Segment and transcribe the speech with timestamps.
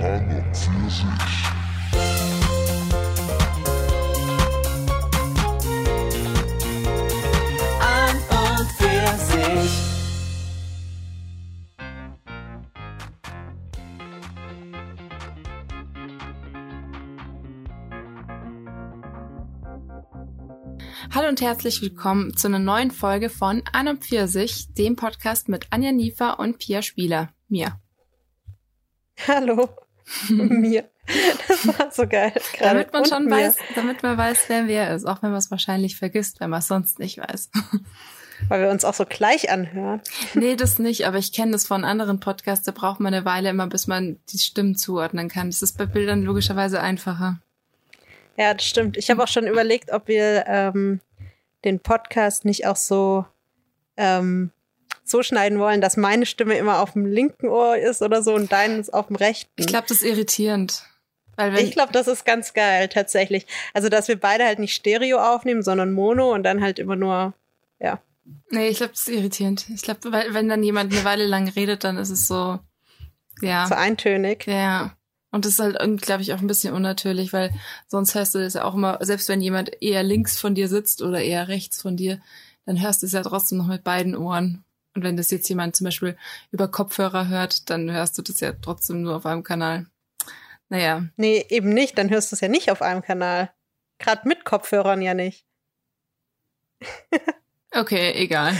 [0.00, 1.04] An und für sich.
[7.80, 9.72] an und für sich.
[21.12, 25.66] Hallo und herzlich willkommen zu einer neuen Folge von An und Pfirsich, dem Podcast mit
[25.70, 27.30] Anja Niefer und Pia Spieler.
[27.48, 27.80] Mir.
[29.26, 29.68] Hallo.
[30.28, 30.88] mir.
[31.48, 32.32] Das war so geil.
[32.52, 32.74] Gerade.
[32.74, 33.30] Damit man Und schon mir.
[33.30, 36.60] weiß, damit man weiß, wer wer ist, auch wenn man es wahrscheinlich vergisst, wenn man
[36.60, 37.50] es sonst nicht weiß.
[38.48, 40.00] Weil wir uns auch so gleich anhören.
[40.34, 43.48] nee, das nicht, aber ich kenne das von anderen Podcasts, da braucht man eine Weile
[43.48, 45.48] immer, bis man die Stimmen zuordnen kann.
[45.50, 47.40] Das ist bei Bildern logischerweise einfacher.
[48.36, 48.96] Ja, das stimmt.
[48.96, 51.00] Ich habe auch schon überlegt, ob wir ähm,
[51.64, 53.26] den Podcast nicht auch so
[53.96, 54.52] ähm,
[55.10, 58.52] so schneiden wollen, dass meine Stimme immer auf dem linken Ohr ist oder so und
[58.52, 59.50] deines auf dem rechten.
[59.56, 60.84] Ich glaube, das ist irritierend.
[61.56, 63.46] Ich glaube, das ist ganz geil, tatsächlich.
[63.72, 67.32] Also, dass wir beide halt nicht Stereo aufnehmen, sondern Mono und dann halt immer nur,
[67.78, 68.00] ja.
[68.50, 69.66] nee, ich glaube, das ist irritierend.
[69.72, 72.58] Ich glaube, wenn dann jemand eine Weile lang redet, dann ist es so,
[73.40, 73.68] ja.
[73.68, 74.46] so eintönig.
[74.48, 74.96] Ja.
[75.30, 77.52] Und das ist halt, glaube ich, auch ein bisschen unnatürlich, weil
[77.86, 81.02] sonst hörst du das ja auch immer, selbst wenn jemand eher links von dir sitzt
[81.02, 82.20] oder eher rechts von dir,
[82.66, 84.64] dann hörst du es ja trotzdem noch mit beiden Ohren.
[84.94, 86.16] Und wenn das jetzt jemand zum Beispiel
[86.50, 89.86] über Kopfhörer hört, dann hörst du das ja trotzdem nur auf einem Kanal.
[90.68, 91.96] Naja, Nee, eben nicht.
[91.98, 93.52] Dann hörst du es ja nicht auf einem Kanal.
[93.98, 95.44] Gerade mit Kopfhörern ja nicht.
[97.74, 98.54] okay, egal.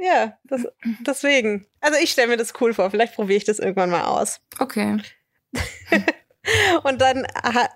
[0.00, 0.66] Ja, das,
[1.00, 1.66] deswegen.
[1.80, 2.90] Also ich stelle mir das cool vor.
[2.90, 4.40] Vielleicht probiere ich das irgendwann mal aus.
[4.58, 4.96] okay.
[6.84, 7.26] Und dann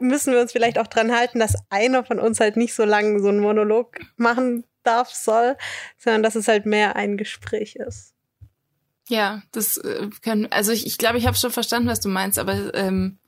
[0.00, 3.20] müssen wir uns vielleicht auch dran halten, dass einer von uns halt nicht so lange
[3.20, 5.56] so einen Monolog machen darf, soll,
[5.98, 8.14] sondern dass es halt mehr ein Gespräch ist.
[9.08, 12.38] Ja, das äh, können, also ich, ich glaube, ich habe schon verstanden, was du meinst,
[12.38, 13.18] aber ähm,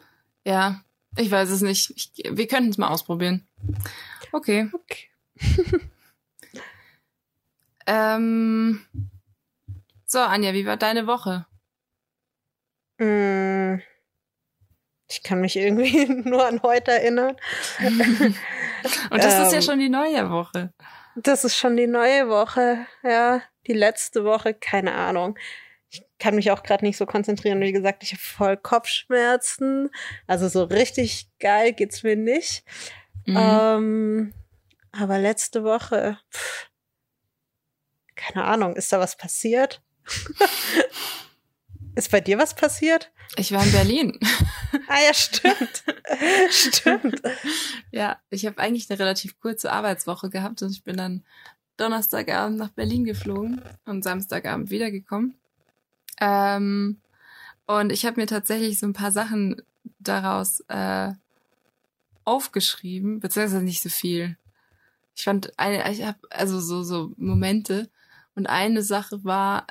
[0.45, 0.81] ja,
[1.17, 1.93] ich weiß es nicht.
[1.97, 3.47] Ich, wir könnten es mal ausprobieren.
[4.33, 4.71] Okay.
[4.73, 5.09] Okay.
[7.87, 8.81] Ähm,
[10.07, 11.47] so, Anja, wie war deine Woche?
[12.99, 13.81] Mm.
[15.09, 17.37] Ich kann mich irgendwie nur an heute erinnern.
[19.11, 19.63] Und das ist ja Ähm.
[19.63, 20.73] schon die neue Woche.
[21.17, 23.41] Das ist schon die neue Woche, ja.
[23.67, 25.39] Die letzte Woche, keine Ahnung.
[25.89, 27.61] Ich kann mich auch gerade nicht so konzentrieren.
[27.61, 29.91] Wie gesagt, ich habe voll Kopfschmerzen.
[30.27, 32.65] Also so richtig geil geht's mir nicht.
[33.25, 33.37] Mhm.
[33.37, 34.35] Ähm,
[34.93, 36.69] aber letzte Woche, pff,
[38.15, 39.83] keine Ahnung, ist da was passiert?
[41.95, 43.11] ist bei dir was passiert?
[43.37, 44.19] Ich war in Berlin.
[44.89, 45.85] Ah ja, stimmt.
[46.51, 47.23] stimmt.
[47.91, 51.25] ja, ich habe eigentlich eine relativ kurze Arbeitswoche gehabt und ich bin dann
[51.77, 55.35] Donnerstagabend nach Berlin geflogen und Samstagabend wiedergekommen.
[56.21, 57.01] Ähm,
[57.67, 59.61] und ich habe mir tatsächlich so ein paar Sachen
[59.99, 61.13] daraus äh,
[62.25, 64.37] aufgeschrieben, beziehungsweise nicht so viel.
[65.15, 67.89] Ich fand eine, ich habe also so so Momente
[68.35, 69.67] und eine Sache war,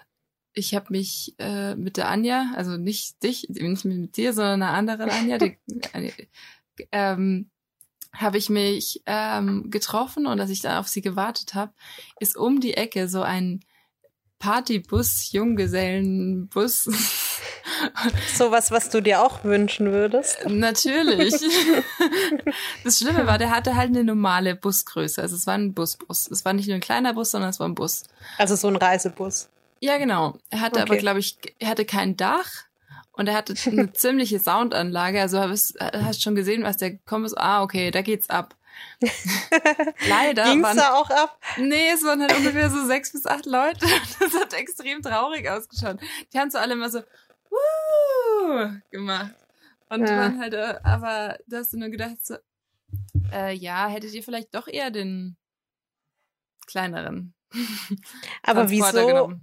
[0.55, 4.73] ich habe mich äh, mit der Anja, also nicht dich, nicht mit dir, sondern einer
[4.73, 5.57] anderen Anja, die,
[6.91, 7.49] ähm,
[8.13, 11.73] habe ich mich ähm, getroffen und als ich dann auf sie gewartet habe,
[12.19, 13.59] ist um die Ecke so ein
[14.39, 16.83] Partybus, Junggesellenbus.
[18.35, 20.37] Sowas, was du dir auch wünschen würdest.
[20.47, 21.33] Natürlich.
[22.83, 25.19] Das Schlimme war, der hatte halt eine normale Busgröße.
[25.19, 26.29] Also es war ein Busbus.
[26.29, 28.03] Es war nicht nur ein kleiner Bus, sondern es war ein Bus.
[28.37, 29.49] Also so ein Reisebus.
[29.79, 30.37] Ja, genau.
[30.49, 31.01] Er hatte aber, Okay.
[31.01, 32.49] glaube ich, er hatte kein Dach
[33.11, 35.21] und er hatte eine ziemliche Soundanlage.
[35.21, 37.37] Also hast, hast schon gesehen, was der gekommen ist.
[37.37, 38.55] Ah, okay, da geht's ab.
[40.01, 41.39] Leider Ging's waren, da auch ab?
[41.57, 43.85] nee, es waren halt ungefähr so sechs bis acht Leute.
[44.19, 45.99] Das hat extrem traurig ausgeschaut.
[46.33, 47.01] Die haben so alle immer so
[47.49, 48.69] Wuh!
[48.91, 49.33] gemacht.
[49.89, 50.15] Und Ja.
[50.17, 52.35] waren halt, äh, aber da hast du nur gedacht, so,
[53.31, 55.37] äh, ja, hättet ihr vielleicht doch eher den
[56.65, 57.34] kleineren.
[58.43, 59.33] Aber wieso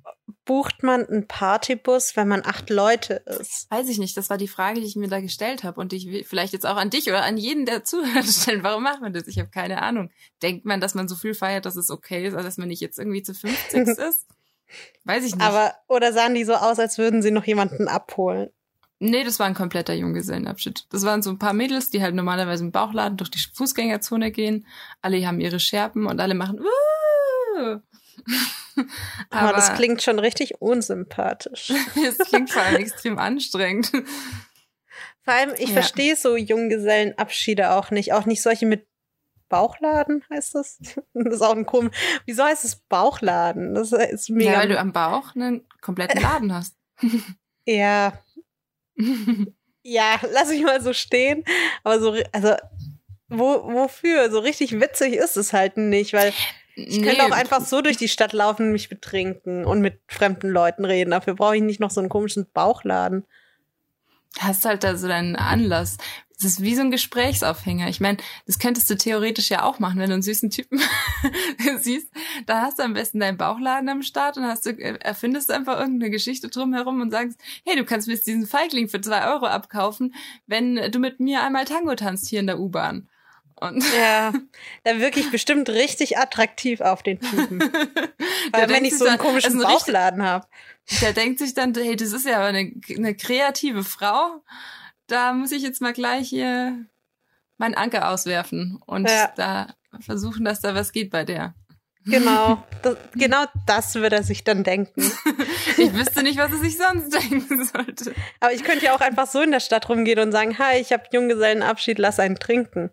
[0.45, 3.71] bucht man einen Partybus, wenn man acht Leute ist?
[3.71, 5.97] Weiß ich nicht, das war die Frage, die ich mir da gestellt habe und die
[5.97, 8.63] ich will vielleicht jetzt auch an dich oder an jeden, der zuhört, stellen.
[8.63, 9.27] Warum macht man das?
[9.27, 10.11] Ich habe keine Ahnung.
[10.43, 12.81] Denkt man, dass man so viel feiert, dass es okay ist, also dass man nicht
[12.81, 14.27] jetzt irgendwie zu 50 ist?
[15.05, 15.45] Weiß ich nicht.
[15.45, 18.51] Aber, oder sahen die so aus, als würden sie noch jemanden abholen?
[19.03, 20.87] nee, das war ein kompletter Junggesellenabschied.
[20.91, 24.67] Das waren so ein paar Mädels, die halt normalerweise im Bauchladen durch die Fußgängerzone gehen.
[25.03, 27.81] Alle haben ihre Scherben und alle machen Wuh!
[29.31, 31.71] Aber, das klingt schon richtig unsympathisch.
[32.07, 33.91] es klingt vor allem extrem anstrengend.
[35.25, 35.75] Vor allem, ich Ja.
[35.75, 38.13] verstehe so Junggesellenabschiede auch nicht.
[38.13, 38.87] Auch nicht solche mit
[39.49, 40.79] Bauchladen heißt das.
[41.15, 41.97] Das ist auch ein komisch.
[42.27, 43.75] Wieso heißt es Bauchladen?
[43.75, 44.53] Das ist mega.
[44.53, 46.75] Ja, weil du am Bauch einen kompletten Laden hast.
[47.67, 48.13] Ja,
[49.83, 51.45] ja, lass ich mal so stehen.
[51.83, 52.55] Aber so, also,
[53.29, 54.31] wo, wofür?
[54.31, 56.33] So richtig witzig ist es halt nicht, weil
[56.87, 60.49] ich könnte auch einfach so durch die Stadt laufen und mich betrinken und mit fremden
[60.49, 61.11] Leuten reden.
[61.11, 63.25] Dafür brauche ich nicht noch so einen komischen Bauchladen.
[64.39, 65.99] hast halt da so deinen Anlass.
[66.43, 67.89] Das ist wie so ein Gesprächsaufhänger.
[67.89, 70.81] Ich meine, das könntest du theoretisch ja auch machen, wenn du einen süßen Typen
[71.81, 72.11] siehst.
[72.47, 75.79] Da hast du am besten deinen Bauchladen am Start und hast du, äh, erfindest einfach
[75.79, 80.15] irgendeine Geschichte drumherum und sagst, hey, du kannst mir diesen Feigling für zwei Euro abkaufen,
[80.47, 83.09] wenn du mit mir einmal Tango tanzt hier in der U-Bahn.
[83.69, 84.33] Und Ja,
[84.85, 87.61] da wirklich bestimmt richtig attraktiv auf den Typen.
[88.53, 90.47] Weil wenn ich so einen dann, komischen richtig- Bauchladen habe.
[91.01, 94.43] der denkt sich dann, hey, das ist ja aber eine, eine kreative Frau.
[95.07, 96.85] Da muss ich jetzt mal gleich hier
[97.59, 99.33] meinen Anker auswerfen und Ja.
[99.37, 101.55] da versuchen, dass da was geht bei der.
[102.05, 105.03] Genau, das, genau das wird er sich dann denken.
[105.77, 108.13] Ich wüsste nicht, was er sich sonst denken sollte.
[108.41, 110.93] Aber ich könnte ja auch einfach so in der Stadt rumgehen und sagen, hi, ich
[110.93, 112.91] habe Junggesellenabschied, lass einen trinken.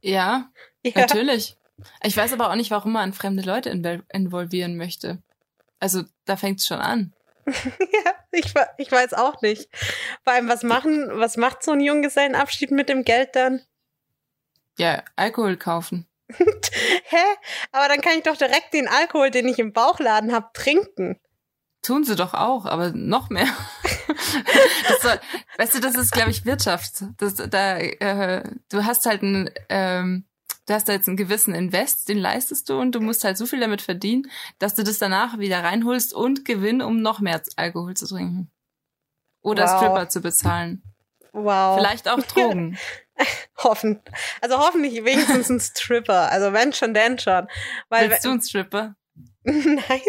[0.00, 0.50] Ja,
[0.84, 1.56] Ja, natürlich.
[2.02, 3.70] Ich weiß aber auch nicht, warum man fremde Leute
[4.12, 5.22] involvieren möchte.
[5.80, 7.12] Also da fängt's schon an.
[7.46, 9.68] ja ich, ich weiß auch nicht.
[10.22, 13.62] Vor allem, was machen, was macht so ein Junggesellenabschied mit dem Geld dann?
[14.76, 16.06] Ja, Alkohol kaufen.
[16.32, 17.16] Hä?
[17.72, 21.20] Aber dann kann ich doch direkt den Alkohol, den ich im Bauchladen habe, trinken.
[21.82, 23.48] Tun sie doch auch, aber noch mehr.
[24.88, 25.18] das
[25.56, 27.04] weißt du, das ist, glaube ich, Wirtschaft.
[27.18, 30.24] Das, da, äh, du hast halt ein, ähm,
[30.66, 33.46] du hast da jetzt einen gewissen Invest, den leistest du und du musst halt so
[33.46, 37.94] viel damit verdienen, dass du das danach wieder reinholst und Gewinn, um noch mehr Alkohol
[37.94, 38.50] zu trinken.
[39.42, 39.76] Oder Wow.
[39.76, 40.82] Stripper zu bezahlen.
[41.32, 41.76] Wow.
[41.78, 42.78] Vielleicht auch Drogen.
[43.58, 44.00] Hoffen.
[44.40, 46.30] Also hoffentlich wenigstens ein Stripper.
[46.30, 47.46] Also wenn schon, denn schon.
[47.88, 48.96] Weil, Willst du einen Stripper?
[49.44, 50.00] Nein.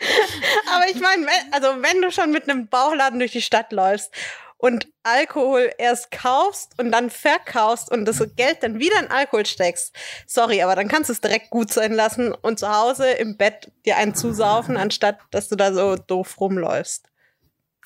[0.74, 4.12] Aber ich meine, also wenn du schon mit einem Bauchladen durch die Stadt läufst
[4.56, 9.94] und Alkohol erst kaufst und dann verkaufst und das Geld dann wieder in Alkohol steckst,
[10.26, 13.72] sorry, aber dann kannst du es direkt gut sein lassen und zu Hause im Bett
[13.86, 17.06] dir einen zusaufen, anstatt dass du da so doof rumläufst.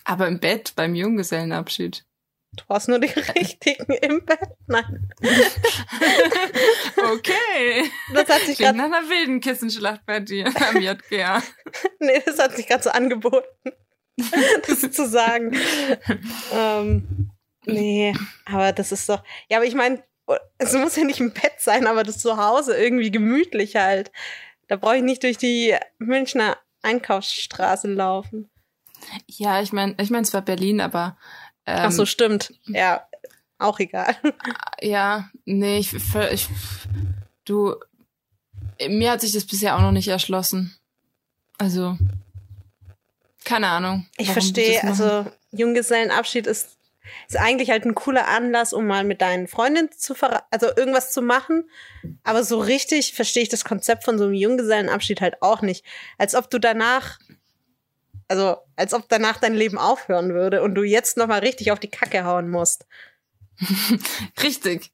[0.04, 2.04] Aber im Bett beim Junggesellenabschied.
[2.56, 3.06] Du hast nur die
[3.38, 4.38] richtigen im Bett.
[4.66, 5.08] Nein,
[7.12, 7.90] Okay.
[8.12, 11.42] das hat sich gerade nach einer wilden Kissenschlacht bei dir am JGA.
[12.00, 13.72] nee, das hat sich gerade so angeboten,
[14.66, 15.56] das zu sagen.
[16.52, 17.30] ähm,
[17.66, 18.14] nee,
[18.46, 19.22] aber das ist doch.
[19.48, 20.02] Ja, aber ich meine,
[20.58, 24.10] es muss ja nicht im Bett sein, aber das Zuhause irgendwie gemütlich halt.
[24.68, 28.50] Da brauche ich nicht durch die Münchner Einkaufsstraße laufen.
[29.26, 31.18] Ja, ich meine, ich meine, es war Berlin, aber
[31.66, 32.52] ähm, Ach so, stimmt.
[32.66, 33.06] Ja,
[33.58, 34.16] auch egal.
[34.80, 35.94] ja, nee, ich,
[36.30, 36.48] ich,
[37.44, 37.76] du,
[38.88, 40.76] mir hat sich das bisher auch noch nicht erschlossen.
[41.58, 41.96] Also,
[43.44, 44.06] keine Ahnung.
[44.16, 46.76] Ich verstehe, also Junggesellenabschied ist,
[47.28, 51.12] ist eigentlich halt ein cooler Anlass, um mal mit deinen Freundinnen zu ver also irgendwas
[51.12, 51.68] zu machen.
[52.24, 55.84] Aber so richtig verstehe ich das Konzept von so einem Junggesellenabschied halt auch nicht.
[56.18, 57.18] Als ob du danach,
[58.34, 61.78] also als ob danach dein Leben aufhören würde und du jetzt noch mal richtig auf
[61.78, 62.86] die Kacke hauen musst.
[64.42, 64.90] Richtig.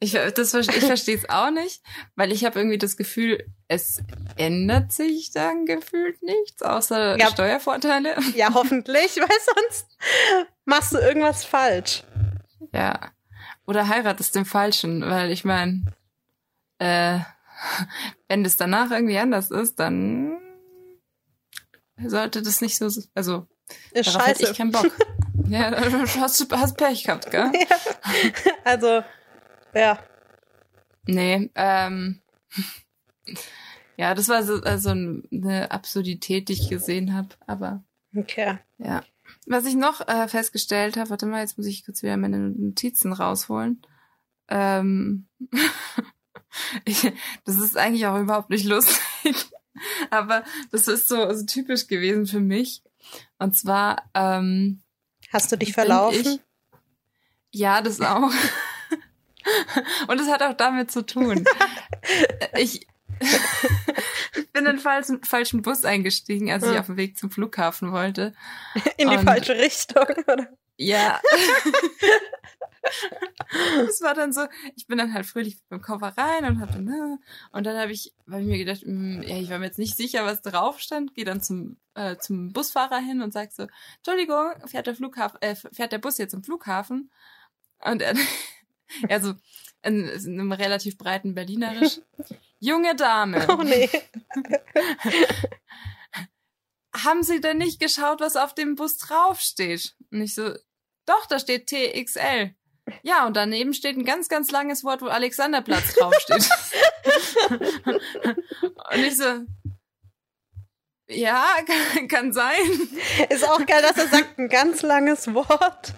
[0.00, 1.82] Ich, das, ich verstehe es auch nicht,
[2.16, 4.02] weil ich habe irgendwie das Gefühl, es
[4.36, 7.28] ändert sich dann gefühlt nichts, außer Ja.
[7.28, 8.16] Steuervorteile.
[8.34, 9.86] Ja, hoffentlich, weil sonst
[10.64, 12.02] machst du irgendwas falsch.
[12.72, 13.12] Ja.
[13.66, 15.84] Oder heiratest den Falschen, weil ich meine,
[16.78, 17.20] äh,
[18.26, 20.39] wenn das danach irgendwie anders ist, dann
[22.06, 23.46] sollte das nicht so, also
[23.92, 24.50] Ist scheiße.
[24.50, 24.90] ich keinen Bock.
[25.48, 25.70] ja,
[26.20, 27.50] hast, du hast Pech gehabt, gell?
[28.64, 29.02] Also,
[29.74, 29.98] ja.
[31.06, 32.20] Nee, ähm,
[33.96, 37.84] ja, das war so also eine Absurdität, die ich gesehen habe, aber
[38.16, 38.58] Okay.
[38.78, 39.02] ja.
[39.46, 43.12] Was ich noch äh, festgestellt habe, warte mal, jetzt muss ich kurz wieder meine Notizen
[43.12, 43.80] rausholen.
[44.48, 45.28] Ähm,
[46.84, 47.12] ich,
[47.44, 49.50] das ist eigentlich auch überhaupt nicht lustig,
[50.10, 52.82] aber das ist so, so typisch gewesen für mich.
[53.38, 54.82] Und zwar, ähm,
[55.32, 56.40] Hast du dich verlaufen?
[57.52, 58.30] Ich, ja, das auch.
[60.08, 61.44] Und es hat auch damit zu tun.
[62.56, 62.86] ich,
[63.20, 67.92] ich bin in den falschen, falschen Bus eingestiegen, als ich auf dem Weg zum Flughafen
[67.92, 68.34] wollte.
[68.96, 70.48] In die Und- falsche Richtung, oder?
[70.76, 71.20] Ja.
[73.88, 74.42] Es war dann so,
[74.76, 77.18] ich bin dann halt fröhlich mit dem Koffer rein und hab dann, äh,
[77.52, 79.96] und dann habe ich, habe ich mir gedacht, mh, ja, ich war mir jetzt nicht
[79.96, 84.52] sicher, was drauf stand, gehe dann zum, äh, zum Busfahrer hin und sag so, Entschuldigung,
[84.66, 87.10] fährt der Flughafen, äh, fährt der Bus jetzt zum Flughafen?
[87.80, 88.14] Und er,
[89.08, 89.34] also
[89.82, 92.00] in, in einem relativ breiten Berlinerisch,
[92.58, 93.88] junge Dame, Oh nee.
[96.94, 99.96] haben Sie denn nicht geschaut, was auf dem Bus draufsteht?
[100.10, 100.54] Und ich so,
[101.06, 102.54] doch, da steht TXL.
[103.02, 106.48] Ja, und daneben steht ein ganz, ganz langes Wort, wo Alexanderplatz draufsteht.
[108.92, 109.44] und ich so,
[111.08, 112.60] ja, kann, kann sein.
[113.28, 115.94] Ist auch geil, dass er sagt, ein ganz langes Wort.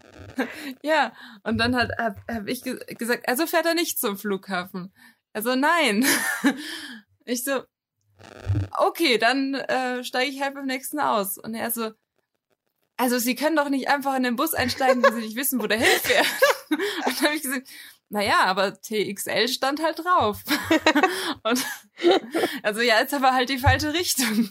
[0.83, 4.93] Ja, und dann hat hab, hab ich ge gesagt, also fährt er nicht zum Flughafen.
[5.33, 6.05] Also nein.
[7.25, 7.63] Ich so,
[8.79, 11.39] okay, dann äh, steige ich halt beim nächsten aus.
[11.39, 11.93] Und er so,
[12.97, 15.67] also Sie können doch nicht einfach in den Bus einsteigen, wenn Sie nicht wissen, wo
[15.67, 16.27] der hinfährt.
[17.07, 17.69] Und dann habe ich gesagt,
[18.09, 20.43] naja, aber TXL stand halt drauf.
[21.43, 21.65] Und
[22.63, 24.51] also ja, jetzt aber halt die falsche Richtung.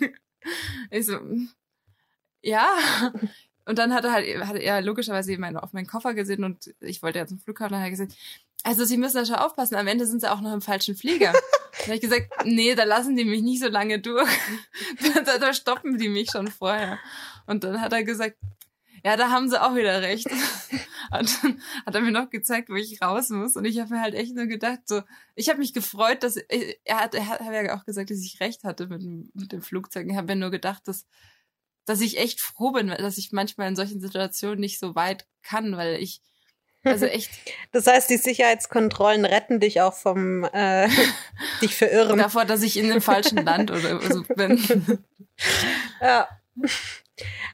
[0.89, 1.19] Ich so,
[2.41, 2.67] ja.
[3.65, 7.03] Und dann hat er halt, hat er logischerweise eben auf meinen Koffer gesehen und ich
[7.03, 8.13] wollte ja zum Flughafen, dann hat er gesagt,
[8.63, 11.33] also Sie müssen da schon aufpassen, am Ende sind Sie auch noch im falschen Flieger.
[11.71, 14.29] Dann habe ich gesagt, nee, da lassen die mich nicht so lange durch.
[15.25, 16.99] da, da stoppen die mich schon vorher.
[17.47, 18.35] Und dann hat er gesagt,
[19.03, 20.27] ja, da haben sie auch wieder recht.
[21.12, 23.55] Und dann hat er mir noch gezeigt, wo ich raus muss.
[23.55, 25.01] Und ich habe mir halt echt nur gedacht, so,
[25.36, 28.63] ich habe mich gefreut, dass er hat, er hat ja auch gesagt, dass ich recht
[28.63, 29.01] hatte mit,
[29.36, 30.08] mit dem Flugzeug.
[30.10, 31.05] Ich habe mir nur gedacht, dass,
[31.86, 35.75] dass ich echt froh bin, dass ich manchmal in solchen Situationen nicht so weit kann,
[35.75, 36.22] weil ich
[36.84, 37.31] also echt.
[37.72, 40.88] Das heißt, die Sicherheitskontrollen retten dich auch vom äh,
[41.62, 42.17] dich verirren.
[42.17, 45.03] Davor, dass ich in dem falschen Land oder so bin.
[46.01, 46.27] Ja.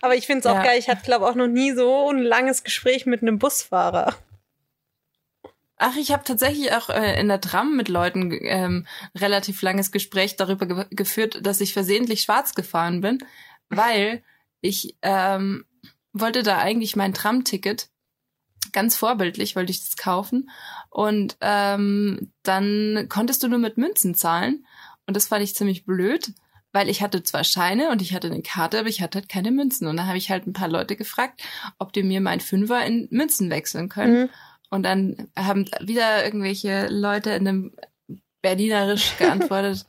[0.01, 0.63] Aber ich finde es auch ja.
[0.63, 0.79] geil.
[0.79, 4.15] Ich hatte, glaube auch noch nie so ein langes Gespräch mit einem Busfahrer.
[5.77, 10.36] Ach, ich habe tatsächlich auch äh, in der Tram mit Leuten ähm, relativ langes Gespräch
[10.36, 13.19] darüber ge geführt, dass ich versehentlich schwarz gefahren bin,
[13.69, 14.24] weil
[14.62, 15.65] ich ähm,
[16.13, 17.89] wollte da eigentlich mein Tram-Ticket
[18.71, 20.50] ganz vorbildlich wollte ich das kaufen.
[20.89, 24.65] Und ähm, dann konntest du nur mit Münzen zahlen.
[25.05, 26.33] Und das fand ich ziemlich blöd,
[26.74, 29.51] weil ich hatte zwar Scheine und ich hatte eine Karte, aber ich hatte halt keine
[29.51, 29.88] Münzen.
[29.88, 31.41] Und dann habe ich halt ein paar Leute gefragt,
[31.79, 34.24] ob die mir mein Fünfer in Münzen wechseln können.
[34.24, 34.29] Mhm.
[34.69, 37.71] Und dann haben wieder irgendwelche Leute in einem
[38.41, 39.86] Berlinerisch geantwortet.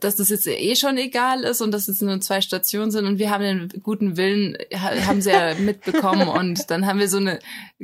[0.00, 3.18] dass das jetzt eh schon egal ist und dass es nur zwei Stationen sind und
[3.18, 7.38] wir haben den guten Willen, haben sie ja mitbekommen und dann haben wir so eine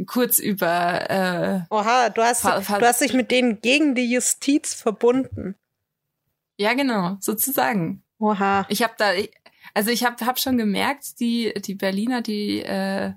[0.07, 5.57] kurz über äh, Oha, du hast, du hast dich mit denen gegen die Justiz verbunden.
[6.61, 8.03] Ja, genau, sozusagen.
[8.19, 8.67] Oha.
[8.69, 9.13] Ich habe da,
[9.73, 13.15] also ich habe hab schon gemerkt, die, die Berliner, die äh,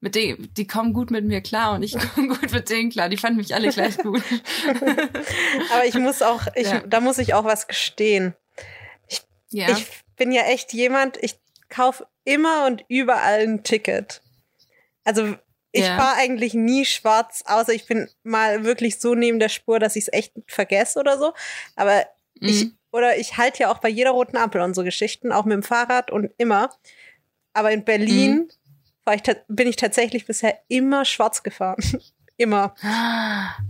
[0.00, 3.10] mit denen, die kommen gut mit mir klar und ich komme gut mit denen klar.
[3.10, 4.22] Die fanden mich alle gleich gut.
[5.74, 6.80] Aber ich muss auch, ich, ja.
[6.86, 8.34] da muss ich auch was gestehen.
[9.08, 9.68] Ich, ja.
[9.72, 9.86] ich
[10.16, 11.38] bin ja echt jemand, ich
[11.68, 14.22] kaufe immer und überall ein Ticket.
[15.04, 15.36] Also
[15.70, 15.98] ich ja.
[15.98, 20.04] fahre eigentlich nie schwarz, außer ich bin mal wirklich so neben der Spur, dass ich
[20.04, 21.34] es echt vergesse oder so.
[21.74, 22.06] Aber
[22.40, 22.48] mhm.
[22.48, 25.54] ich, oder ich halte ja auch bei jeder roten Ampel und so Geschichten, auch mit
[25.54, 26.70] dem Fahrrad und immer.
[27.52, 28.48] Aber in Berlin mhm
[29.14, 31.82] ich bin ich tatsächlich bisher immer schwarz gefahren.
[32.36, 32.74] immer.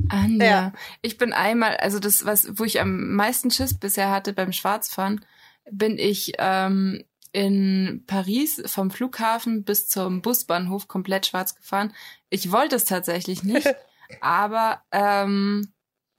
[0.08, 0.46] Anja.
[0.46, 0.72] Ja.
[1.02, 5.24] Ich bin einmal, also das, was, wo ich am meisten Schiss bisher hatte beim Schwarzfahren,
[5.70, 11.92] bin ich ähm, in Paris vom Flughafen bis zum Busbahnhof komplett schwarz gefahren.
[12.30, 13.72] Ich wollte es tatsächlich nicht,
[14.20, 15.72] aber ähm,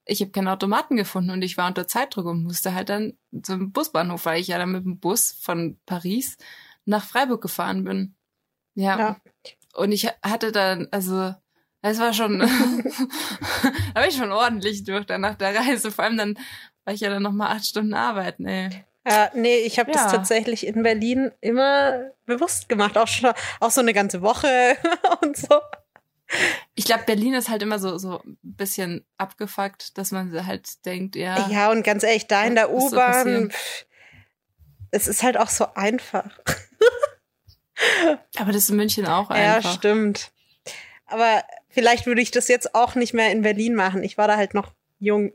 [0.08, 3.72] ich habe keinen Automaten gefunden und ich war unter Zeitdruck und musste halt dann zum
[3.72, 6.38] Busbahnhof, weil ich ja dann mit dem Bus von Paris
[6.86, 8.16] nach Freiburg gefahren bin.
[8.74, 9.00] Ja.
[9.00, 9.18] ja.
[9.74, 11.34] Und ich hatte dann, also,
[11.82, 12.40] es war schon,
[13.94, 15.92] da ich schon ordentlich durch dann nach der Reise.
[15.92, 16.40] Vor allem dann
[16.86, 18.86] war ich ja dann nochmal acht Stunden arbeiten, ey.
[19.08, 20.04] Ja, nee, ich habe ja.
[20.04, 24.78] das tatsächlich in Berlin immer bewusst gemacht, auch schon, auch so eine ganze Woche
[25.22, 25.60] und so.
[26.76, 31.16] Ich glaube, Berlin ist halt immer so so ein bisschen abgefuckt, dass man halt denkt,
[31.16, 31.50] ja.
[31.50, 33.58] Ja, und ganz ehrlich, da in der U-Bahn, so
[34.92, 36.30] es ist halt auch so einfach.
[38.38, 39.64] Aber das ist in München auch einfach.
[39.64, 40.32] Ja, stimmt.
[41.06, 44.04] Aber vielleicht würde ich das jetzt auch nicht mehr in Berlin machen.
[44.04, 45.32] Ich war da halt noch jung.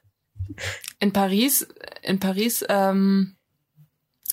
[1.00, 1.66] in Paris,
[2.02, 3.36] in Paris, ähm,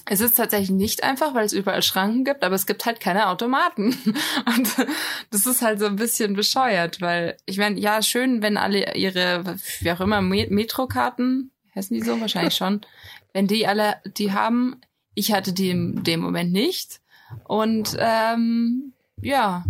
[0.05, 3.29] es ist tatsächlich nicht einfach, weil es überall Schranken gibt, aber es gibt halt keine
[3.29, 3.95] Automaten.
[4.45, 4.87] Und
[5.29, 9.57] das ist halt so ein bisschen bescheuert, weil ich meine, ja, schön, wenn alle ihre,
[9.79, 12.81] wie auch immer, Metrokarten, heißen die so wahrscheinlich schon,
[13.33, 14.81] wenn die alle die haben.
[15.13, 17.01] Ich hatte die in dem Moment nicht.
[17.43, 19.63] Und ähm, ja,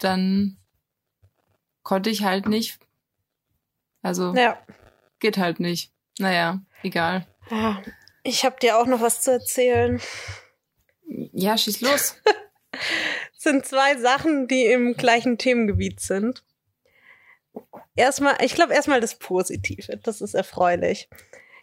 [0.00, 0.56] dann
[1.82, 2.78] konnte ich halt nicht.
[4.02, 4.58] Also ja.
[5.20, 5.90] geht halt nicht.
[6.18, 7.26] Naja, egal.
[7.50, 7.82] Ja,
[8.24, 10.00] ich habe dir auch noch was zu erzählen.
[11.06, 12.16] Ja, schieß los.
[13.38, 16.42] sind zwei Sachen, die im gleichen Themengebiet sind.
[17.94, 21.08] Erstmal, ich glaube erstmal das Positive, das ist erfreulich.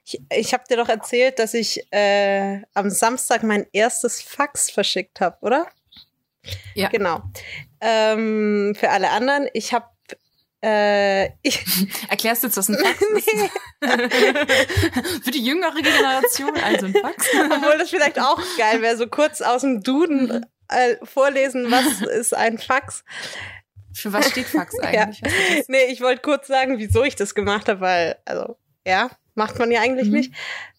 [0.05, 5.19] Ich, ich habe dir doch erzählt, dass ich äh, am Samstag mein erstes Fax verschickt
[5.19, 5.67] habe, oder?
[6.73, 6.87] Ja.
[6.89, 7.21] Genau.
[7.81, 9.87] Ähm, für alle anderen, ich habe
[10.63, 11.63] äh, ich,
[12.09, 13.29] Erklärst du jetzt, was ein Fax ist?
[15.23, 17.27] Für die jüngere Generation, also ein Fax.
[17.35, 22.33] obwohl das vielleicht auch geil wäre, so kurz aus dem Duden äh, vorlesen, was ist
[22.35, 23.03] ein Fax.
[23.93, 25.21] Für was steht Fax eigentlich?
[25.21, 25.67] Das?
[25.67, 28.55] Nee, ich wollte kurz sagen, wieso ich das gemacht habe, weil, also,
[28.87, 30.13] ja, macht man ja eigentlich Mhm.
[30.13, 30.33] nicht.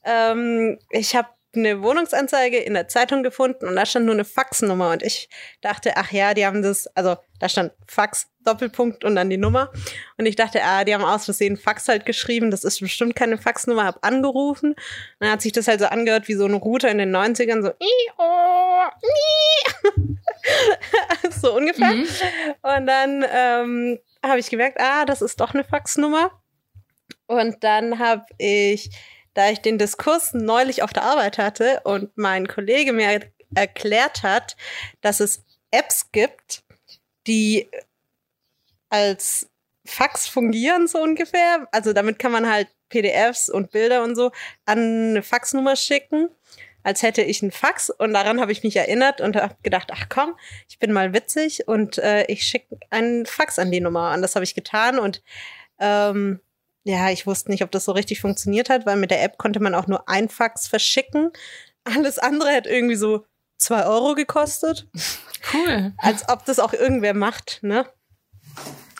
[0.05, 4.91] Ähm, ich habe eine Wohnungsanzeige in der Zeitung gefunden und da stand nur eine Faxnummer
[4.93, 5.29] und ich
[5.61, 9.71] dachte, ach ja, die haben das, also da stand Fax, Doppelpunkt und dann die Nummer
[10.19, 13.39] und ich dachte, ah, die haben aus Versehen Fax halt geschrieben, das ist bestimmt keine
[13.39, 14.75] Faxnummer, hab angerufen
[15.21, 17.69] dann hat sich das halt so angehört wie so ein Router in den 90ern, so
[17.69, 20.19] "Ii-oh, ii."
[21.31, 21.95] so ungefähr.
[21.95, 22.07] Mhm.
[22.63, 26.31] Und dann ähm, habe ich gemerkt, ah, das ist doch eine Faxnummer.
[27.27, 28.91] Und dann habe ich,
[29.35, 33.21] da ich den Diskurs neulich auf der Arbeit hatte und mein Kollege mir
[33.55, 34.57] erklärt hat,
[35.01, 36.63] dass es Apps gibt,
[37.27, 37.71] die
[38.91, 39.49] als
[39.85, 41.67] Fax fungieren, so ungefähr.
[41.73, 44.31] Also damit kann man halt PDFs und Bilder und so
[44.67, 46.29] an eine Faxnummer schicken,
[46.83, 47.91] als hätte ich einen Fax.
[47.91, 50.37] Und daran habe ich mich erinnert und habe gedacht, ach komm,
[50.69, 54.13] ich bin mal witzig und äh, ich schicke einen Fax an die Nummer.
[54.13, 55.23] Und das habe ich getan und
[55.81, 56.41] ähm,
[56.85, 59.61] ja, ich wusste nicht, ob das so richtig funktioniert hat, weil mit der App konnte
[59.61, 61.31] man auch nur ein Fax verschicken.
[61.85, 63.25] Alles andere hat irgendwie so
[63.59, 64.89] zwei Euro gekostet.
[65.53, 65.93] Cool.
[65.99, 67.87] Als ob das auch irgendwer macht, ne?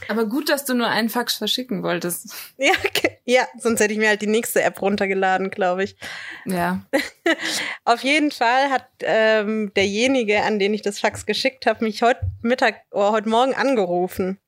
[0.09, 2.35] Aber gut, dass du nur einen Fax verschicken wolltest.
[2.57, 3.19] Ja, okay.
[3.25, 5.97] ja, sonst hätte ich mir halt die nächste App runtergeladen, glaube ich.
[6.45, 6.85] Ja.
[7.85, 12.21] Auf jeden Fall hat ähm, derjenige, an den ich das Fax geschickt habe, mich heute
[12.43, 14.39] Mittag oder heute Morgen angerufen.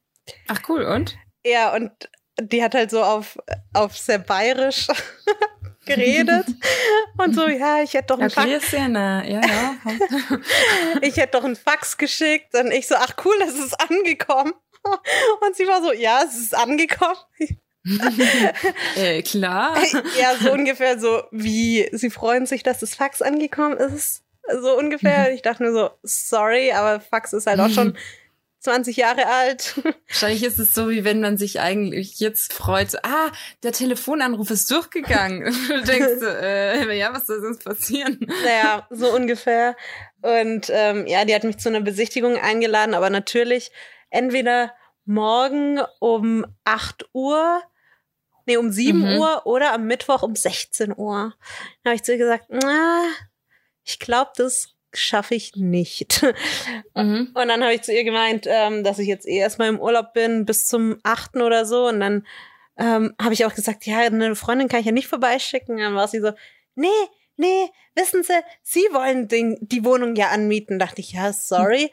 [0.49, 1.17] Ach cool, und?
[1.47, 1.93] Ja, und
[2.41, 3.39] die hat halt so auf,
[3.73, 4.89] auf sehr bayerisch
[5.87, 6.47] geredet
[7.19, 9.25] und so, ja, ich hätte doch einen Okay, Fax, sehr nah.
[9.25, 9.77] Ja, ja.
[11.03, 14.53] ich hätte doch einen Fax geschickt und ich so, ach cool, das ist angekommen.
[15.41, 17.17] Und sie war so, ja, es ist angekommen.
[18.97, 19.77] äh, klar.
[20.19, 24.25] Ja, so ungefähr so, wie sie freuen sich, dass das Fax angekommen ist.
[24.61, 25.33] So ungefähr.
[25.33, 27.97] Ich dachte nur so, sorry, aber Fax ist halt auch schon
[28.65, 29.75] 20 Jahre alt.
[30.09, 33.31] Wahrscheinlich ist es so, wie wenn man sich eigentlich jetzt freut, ah,
[33.63, 35.45] der Telefonanruf ist durchgegangen.
[35.69, 38.19] Du denkst, äh, ja, was soll sonst passieren?
[38.45, 39.77] Naja, so ungefähr.
[40.23, 43.71] Und ähm, ja, die hat mich zu einer Besichtigung eingeladen, aber natürlich
[44.11, 44.73] entweder
[45.05, 47.63] morgen um 8 Uhr,
[48.47, 49.19] nee, um 7 Mhm.
[49.19, 51.35] Uhr oder am Mittwoch um 16 Uhr.
[51.83, 53.03] Da habe ich zu ihr gesagt, na,
[53.85, 56.25] ich glaube, das schaffe ich nicht.
[56.97, 57.33] Mhm.
[57.35, 60.13] Und dann habe ich zu ihr gemeint, ähm, dass ich jetzt eh erstmal im Urlaub
[60.13, 61.37] bin bis zum 8.
[61.39, 61.89] oder so.
[61.89, 62.25] Und dann
[62.79, 65.79] ähm, habe ich auch gesagt, ja, eine Freundin kann ich ja nicht vorbeischicken.
[65.79, 66.31] Dann war sie so,
[66.77, 66.87] nee,
[67.37, 70.79] nee, wissen Sie, Sie wollen den, die Wohnung ja anmieten.
[70.79, 71.91] Dachte ich, ja, sorry.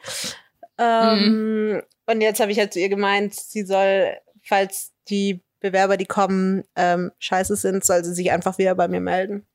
[0.78, 6.06] Ähm, und jetzt habe ich halt zu ihr gemeint, sie soll, falls die Bewerber, die
[6.06, 9.46] kommen, ähm, scheiße sind, soll sie sich einfach wieder bei mir melden.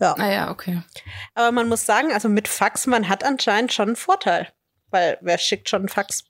[0.00, 0.14] Ja.
[0.16, 0.82] Naja, okay.
[1.34, 4.48] Aber man muss sagen, also mit Fax, man hat anscheinend schon einen Vorteil.
[4.90, 6.24] Weil wer schickt schon einen Fax?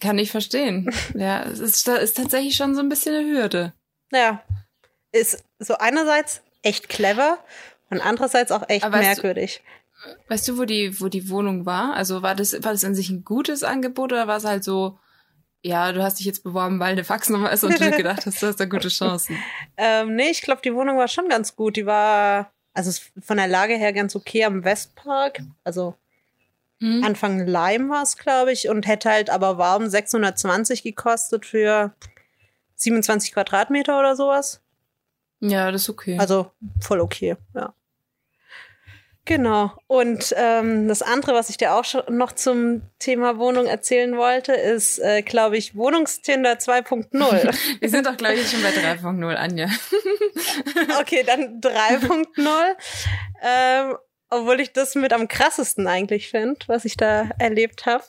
[0.00, 0.90] Kann ich verstehen.
[1.14, 3.72] Ja, es ist, ist tatsächlich schon so ein bisschen eine Hürde.
[4.10, 4.42] Naja,
[5.12, 7.38] ist so einerseits echt clever
[7.90, 9.62] und andererseits auch echt Aber weißt du- merkwürdig.
[10.28, 11.92] Weißt du, wo die, wo die Wohnung war?
[11.94, 14.98] Also war das, war das an sich ein gutes Angebot oder war es halt so,
[15.62, 18.46] ja, du hast dich jetzt beworben, weil eine Faxnummer ist und du gedacht hast, du
[18.46, 19.36] hast da gute Chancen.
[19.76, 21.76] Ähm, nee, ich glaube, die Wohnung war schon ganz gut.
[21.76, 25.40] Die war, also von der Lage her ganz okay am Westpark.
[25.64, 25.96] Also
[26.80, 27.04] Hm?
[27.04, 31.94] Anfang Leim war es, glaube ich, und hätte halt aber warm 620 gekostet für
[32.76, 34.62] 27 Quadratmeter oder sowas.
[35.40, 36.18] Ja, das ist okay.
[36.18, 37.74] Also voll okay, ja.
[39.30, 39.70] Genau.
[39.86, 44.52] Und ähm, das andere, was ich dir auch schon noch zum Thema Wohnung erzählen wollte,
[44.52, 47.10] ist, äh, glaube ich, Wohnungstinder 2.0.
[47.80, 49.68] Wir sind doch, glaube ich, schon bei 3.0, Anja.
[51.00, 52.26] okay, dann 3.0.
[53.40, 53.96] Ähm,
[54.30, 58.02] obwohl ich das mit am krassesten eigentlich finde, was ich da erlebt habe.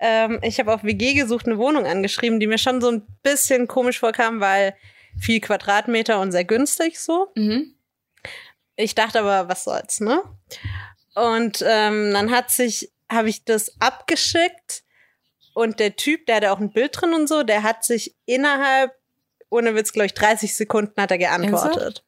[0.00, 3.68] Ähm, ich habe auf WG gesucht eine Wohnung angeschrieben, die mir schon so ein bisschen
[3.68, 4.74] komisch vorkam, weil
[5.16, 7.28] viel Quadratmeter und sehr günstig so.
[7.36, 7.76] Mhm.
[8.80, 10.22] Ich dachte aber, was soll's, ne?
[11.14, 14.82] Und ähm, dann hat sich, habe ich das abgeschickt
[15.54, 18.92] und der Typ, der hatte auch ein Bild drin und so, der hat sich innerhalb,
[19.50, 22.04] ohne Witz, glaube ich, 30 Sekunden hat er geantwortet.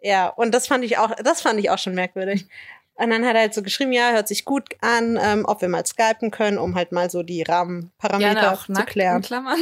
[0.00, 2.46] Ja, und das fand ich auch, das fand ich auch schon merkwürdig.
[2.94, 5.68] Und dann hat er halt so geschrieben, ja, hört sich gut an, ähm, ob wir
[5.68, 9.22] mal skypen können, um halt mal so die Rahmenparameter auch zu klären.
[9.22, 9.58] Klammern.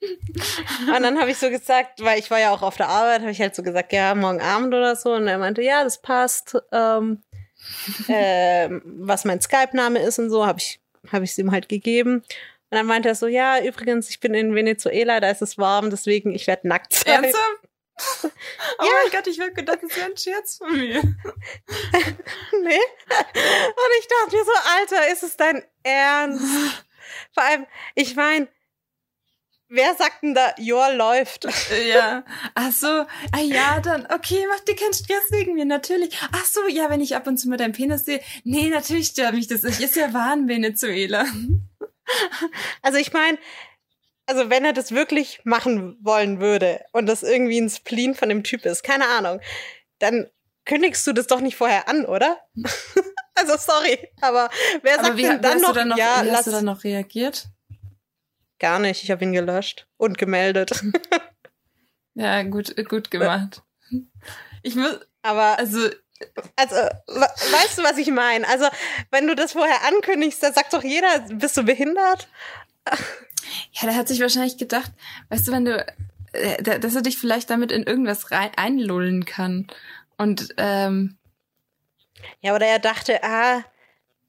[0.00, 3.30] Und dann habe ich so gesagt, weil ich war ja auch auf der Arbeit, habe
[3.30, 5.14] ich halt so gesagt, ja, morgen Abend oder so.
[5.14, 6.56] Und er meinte, ja, das passt.
[6.72, 7.22] Ähm,
[8.08, 10.80] äh, was mein Skype-Name ist und so, habe ich
[11.12, 12.16] habe ich es ihm halt gegeben.
[12.16, 15.90] Und dann meinte er so, ja, übrigens, ich bin in Venezuela, da ist es warm,
[15.90, 17.24] deswegen ich werde nackt sein.
[17.24, 17.60] Ernsthaft?
[18.78, 21.00] Oh mein Gott, ich habe gedacht, das wäre ein Scherz von mir.
[22.62, 22.80] Nee.
[22.80, 26.44] Und ich dachte mir so, Alter, ist es dein Ernst?
[27.32, 28.48] Vor allem, ich meine,
[29.68, 31.46] wer sagt denn da, Jor läuft?
[31.88, 32.24] Ja.
[32.54, 32.86] Ach so.
[32.86, 36.18] Ah ja, dann, okay, mach dir keinen Stress wegen mir, natürlich.
[36.32, 38.20] Ach so, ja, wenn ich ab und zu mal deinen Penis sehe.
[38.44, 39.64] Nee, natürlich stört mich das.
[39.64, 41.26] Ich ist ja wahr in Venezuela.
[42.82, 43.38] Also ich meine,
[44.26, 48.44] also wenn er das wirklich machen wollen würde und das irgendwie ein Spleen von dem
[48.44, 49.40] Typ ist, keine Ahnung,
[49.98, 50.28] dann
[50.64, 52.38] kündigst du das doch nicht vorher an, oder?
[53.34, 54.50] also sorry, aber
[54.82, 56.84] wer Aber sagt wie, denn dann noch, noch, ja, wie lass hast du dann noch
[56.84, 57.46] reagiert?
[58.58, 60.70] Gar nicht, ich habe ihn gelöscht und gemeldet.
[62.18, 63.62] Ja, gut, gut gemacht.
[64.62, 65.80] Ich muss, aber also,
[66.56, 67.20] also we-
[67.52, 68.48] weißt du, was ich meine?
[68.48, 68.68] Also,
[69.10, 72.26] wenn du das vorher ankündigst, dann sagt doch jeder, bist du behindert?
[73.72, 74.90] ja, der hat sich wahrscheinlich gedacht,
[75.28, 75.86] weißt du, wenn du,
[76.32, 79.66] äh, da- dass er dich vielleicht damit in irgendwas rein einlullen kann.
[80.16, 81.18] Und, ähm,
[82.40, 83.62] Ja, oder er dachte, ah,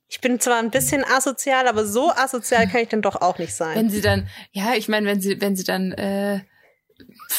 [0.09, 3.53] ich bin zwar ein bisschen asozial, aber so asozial kann ich dann doch auch nicht
[3.53, 3.75] sein.
[3.75, 6.41] wenn sie dann, ja, ich meine, wenn sie, wenn sie dann äh,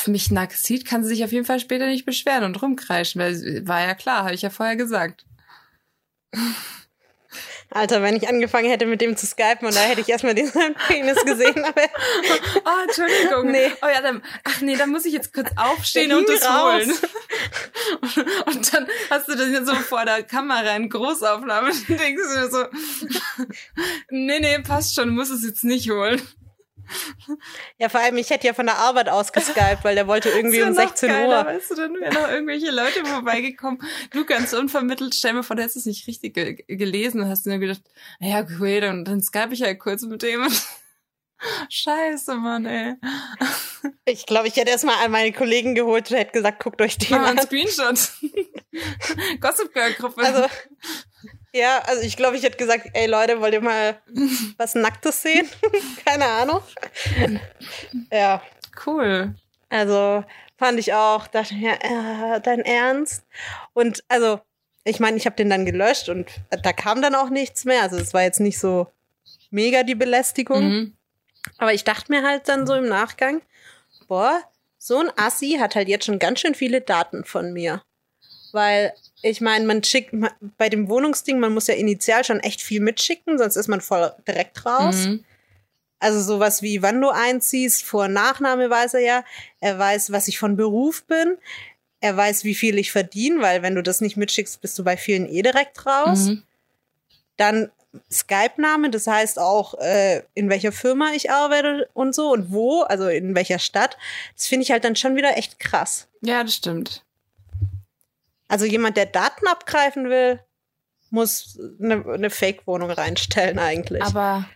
[0.07, 3.67] mich nackt sieht, kann sie sich auf jeden Fall später nicht beschweren und rumkreischen, weil
[3.67, 5.25] war ja klar, habe ich ja vorher gesagt.
[7.71, 10.75] Alter, wenn ich angefangen hätte mit dem zu skypen und da hätte ich erstmal diesen
[10.89, 11.83] Penis gesehen, aber
[12.65, 13.51] Oh, Entschuldigung.
[13.51, 13.71] Nee.
[13.83, 16.83] Oh ja, dann, ach nee, dann muss ich jetzt kurz aufstehen und das raus.
[16.85, 16.93] holen.
[18.47, 22.65] Und dann hast du das so vor der Kamera in Großaufnahme und denkst du so,
[24.11, 26.21] nee, nee, passt schon, muss es jetzt nicht holen.
[27.79, 30.63] Ja, vor allem, ich hätte ja von der Arbeit aus geskypt, weil der wollte irgendwie
[30.63, 31.47] um wär noch 16 geiler, Uhr.
[31.47, 33.81] Weißt du, dann wären noch irgendwelche Leute vorbeigekommen.
[34.13, 37.47] Du ganz unvermittelt, stell mir vor, du hättest es nicht richtig ge gelesen und hast
[37.47, 37.83] nur gedacht,
[38.21, 40.47] naja, okay, dann, dann skype ich ja kurz mit dem.
[41.69, 42.95] Scheiße, Mann, ey.
[44.05, 47.11] Ich glaube, ich hätte erstmal an meine Kollegen geholt und hätte gesagt, guckt euch den
[47.11, 47.39] Mach an.
[47.41, 48.13] Screenshot.
[49.41, 50.23] Gossip Girl Gruppe.
[50.23, 50.47] Also,
[51.53, 54.01] ja, also ich glaube, ich hätte gesagt, ey Leute, wollt ihr mal
[54.57, 55.49] was Nacktes sehen?
[56.05, 56.61] Keine Ahnung.
[58.13, 58.43] Ja,
[58.87, 59.35] cool.
[59.69, 60.25] also
[60.59, 63.25] fand ich auch, dachte mir, äh, dein Ernst?
[63.73, 64.41] Und also,
[64.85, 67.83] ich meine, ich habe den dann gelöscht und da kam dann auch nichts mehr.
[67.83, 68.89] Also es war jetzt nicht so
[69.51, 70.69] mega die Belästigung.
[70.69, 70.97] Mhm.
[71.57, 73.41] Aber ich dachte mir halt dann so im Nachgang,
[74.09, 74.43] boah,
[74.79, 77.83] so ein Assi hat halt jetzt schon ganz schön viele Daten von mir.
[78.53, 80.15] Weil, ich meine, man schickt
[80.57, 84.13] bei dem Wohnungsding, man muss ja initial schon echt viel mitschicken, sonst ist man voll
[84.27, 85.07] direkt raus.
[85.07, 85.25] Mhm.
[86.01, 89.25] Also sowas wie, wann du einziehst, Vor- und Nachname weiß er ja.
[89.61, 91.37] Er weiß, was ich von Beruf bin.
[92.01, 94.97] Er weiß, wie viel ich verdiene, weil wenn du das nicht mitschickst, bist du bei
[94.97, 96.27] vielen eh direkt raus.
[96.27, 96.45] Mhm.
[97.37, 97.73] Dann
[98.13, 103.09] Skype-Name, das heißt auch, äh, in welcher Firma ich arbeite und so und wo, also
[103.09, 103.97] in welcher Stadt.
[104.37, 106.07] Das finde ich halt dann schon wieder echt krass.
[106.21, 107.03] Ja, das stimmt.
[108.49, 110.41] Also jemand, der Daten abgreifen will,
[111.11, 114.03] muss eine, eine Fake-Wohnung reinstellen eigentlich.
[114.03, 114.49] Aber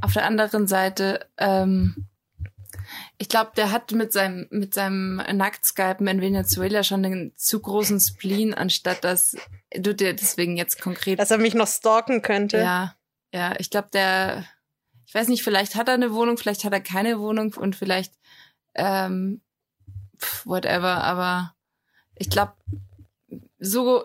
[0.00, 2.06] auf der anderen Seite, ähm,
[3.18, 8.00] ich glaube, der hat mit seinem, mit seinem Nacktskypen in Venezuela schon einen zu großen
[8.00, 9.36] Spleen, anstatt dass
[9.74, 11.18] du dir deswegen jetzt konkret.
[11.18, 12.58] dass er mich noch stalken könnte.
[12.58, 12.94] ja,
[13.32, 14.44] ja, ich glaube, der,
[15.06, 18.12] ich weiß nicht, vielleicht hat er eine Wohnung, vielleicht hat er keine Wohnung und vielleicht,
[18.74, 19.40] ähm,
[20.44, 21.54] whatever, aber
[22.14, 22.52] ich glaube,
[23.64, 24.04] so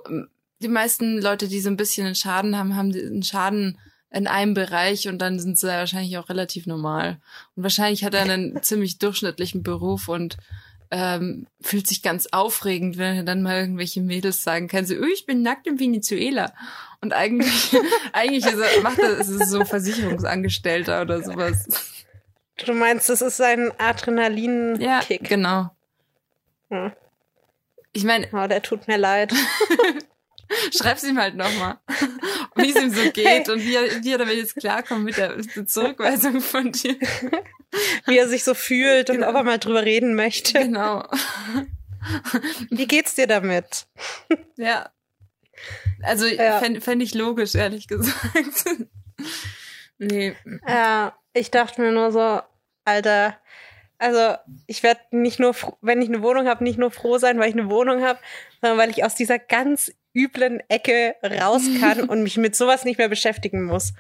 [0.61, 3.77] die meisten Leute, die so ein bisschen einen Schaden haben, haben einen Schaden
[4.09, 7.19] in einem Bereich und dann sind sie wahrscheinlich auch relativ normal.
[7.55, 10.37] Und wahrscheinlich hat er einen ziemlich durchschnittlichen Beruf und
[10.89, 15.05] ähm, fühlt sich ganz aufregend, wenn er dann mal irgendwelche Mädels sagen kann, so, "Oh,
[15.13, 16.53] ich bin nackt in Venezuela.
[17.01, 17.75] Und eigentlich,
[18.13, 21.67] eigentlich ist er, macht er, ist es so Versicherungsangestellter oder sowas.
[22.65, 25.27] Du meinst, das ist sein Ja, Adrenalin-Kick.
[25.27, 25.69] genau.
[26.69, 26.91] Hm.
[27.97, 29.33] Ich meine, Oh, der tut mir leid.
[30.77, 31.77] schreib's ihm halt nochmal,
[32.55, 35.36] wie es ihm so geht und wie er, wie er damit jetzt klarkommt mit der,
[35.36, 36.95] mit der Zurückweisung von dir.
[38.05, 39.29] Wie er sich so fühlt und Genau.
[39.29, 40.53] ob er mal drüber reden möchte.
[40.60, 41.05] Genau.
[42.69, 43.88] Wie geht's dir damit?
[44.55, 44.91] Ja.
[46.03, 46.60] Also Ja.
[46.60, 48.15] fände fänd ich logisch, ehrlich gesagt.
[49.97, 50.36] nee.
[50.67, 52.41] Ja, ich dachte mir nur so,
[52.86, 53.38] Alter,
[53.99, 57.49] also ich werde nicht nur, wenn ich eine Wohnung habe, nicht nur froh sein, weil
[57.49, 58.19] ich eine Wohnung habe,
[58.62, 62.97] sondern weil ich aus dieser ganz üblen Ecke raus kann und mich mit sowas nicht
[62.97, 63.93] mehr beschäftigen muss.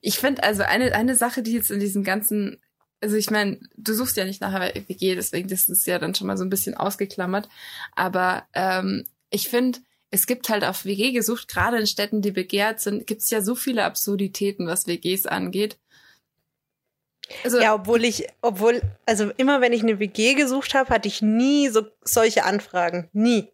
[0.00, 2.60] Ich finde also eine, eine Sache, die jetzt in diesem ganzen
[3.00, 6.14] also ich meine, du suchst ja nicht nach einer WG, deswegen das ist ja dann
[6.14, 7.48] schon mal so ein bisschen ausgeklammert.
[7.94, 12.80] Aber ähm, ich finde, es gibt halt auf WG gesucht, gerade in Städten, die begehrt
[12.80, 15.78] sind, gibt es ja so viele Absurditäten, was WGs angeht.
[17.44, 21.22] Also, ja, obwohl ich, obwohl, also immer wenn ich eine WG gesucht habe, hatte ich
[21.22, 23.08] nie so solche Anfragen.
[23.12, 23.48] Nie.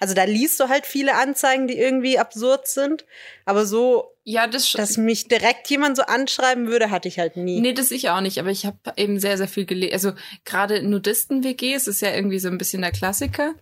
[0.00, 3.04] Also da liest du halt viele Anzeigen, die irgendwie absurd sind,
[3.44, 7.60] aber so, ja, das dass mich direkt jemand so anschreiben würde, hatte ich halt nie.
[7.60, 9.92] Nee, das ich auch nicht, aber ich habe eben sehr, sehr viel gelesen.
[9.92, 10.12] Also
[10.44, 13.54] gerade Nudisten-WGs ist ja irgendwie so ein bisschen der Klassiker.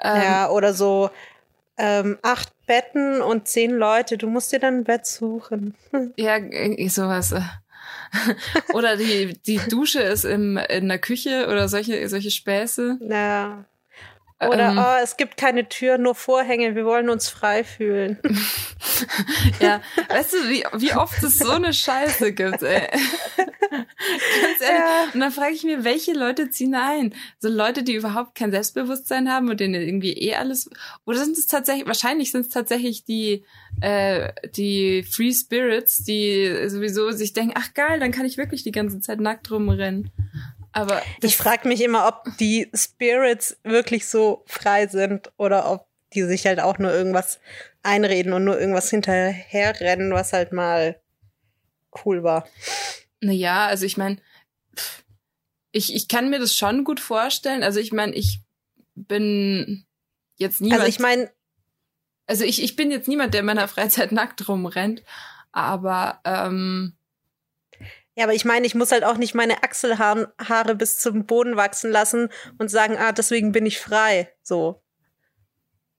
[0.00, 1.10] Ähm, ja, oder so
[1.78, 5.74] ähm, acht Betten und zehn Leute, du musst dir dann ein Bett suchen.
[6.16, 6.38] ja,
[6.88, 7.34] sowas.
[8.72, 12.98] Oder die, die Dusche ist im, in der Küche oder solche, solche Späße.
[13.00, 13.64] Ja.
[14.38, 18.18] Oder ähm, oh, es gibt keine Tür, nur Vorhänge, wir wollen uns frei fühlen.
[19.60, 22.86] ja, weißt du, wie, wie oft es so eine Scheiße gibt, ey.
[23.70, 24.78] Ganz ehrlich.
[24.78, 25.08] Ja.
[25.14, 27.14] Und dann frage ich mir, welche Leute ziehen ein?
[27.38, 30.68] So Leute, die überhaupt kein Selbstbewusstsein haben und denen irgendwie eh alles.
[31.06, 33.42] Oder sind es tatsächlich, wahrscheinlich sind es tatsächlich die,
[33.80, 38.72] äh, die Free Spirits, die sowieso sich denken, ach geil, dann kann ich wirklich die
[38.72, 40.10] ganze Zeit nackt rumrennen.
[40.76, 46.22] Aber ich frage mich immer, ob die Spirits wirklich so frei sind oder ob die
[46.24, 47.40] sich halt auch nur irgendwas
[47.82, 51.00] einreden und nur irgendwas hinterherrennen, was halt mal
[52.04, 52.46] cool war.
[53.22, 54.18] Naja, also ich meine,
[55.72, 57.62] ich, ich kann mir das schon gut vorstellen.
[57.62, 58.42] Also ich meine, ich
[58.94, 59.86] bin
[60.36, 60.82] jetzt niemand.
[60.82, 61.30] Also ich meine.
[62.26, 65.02] Also ich, ich bin jetzt niemand, der in meiner Freizeit nackt rumrennt,
[65.52, 66.98] aber ähm,
[68.16, 71.90] ja, aber ich meine, ich muss halt auch nicht meine Achselhaare bis zum Boden wachsen
[71.90, 74.32] lassen und sagen, ah, deswegen bin ich frei.
[74.42, 74.82] So.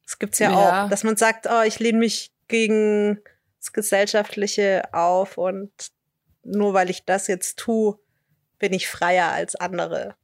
[0.03, 0.85] Das gibt's ja, ja.
[0.85, 3.19] auch, dass man sagt, oh, ich lehne mich gegen
[3.59, 5.71] das Gesellschaftliche auf und
[6.43, 7.99] nur weil ich das jetzt tue,
[8.57, 10.15] bin ich freier als andere.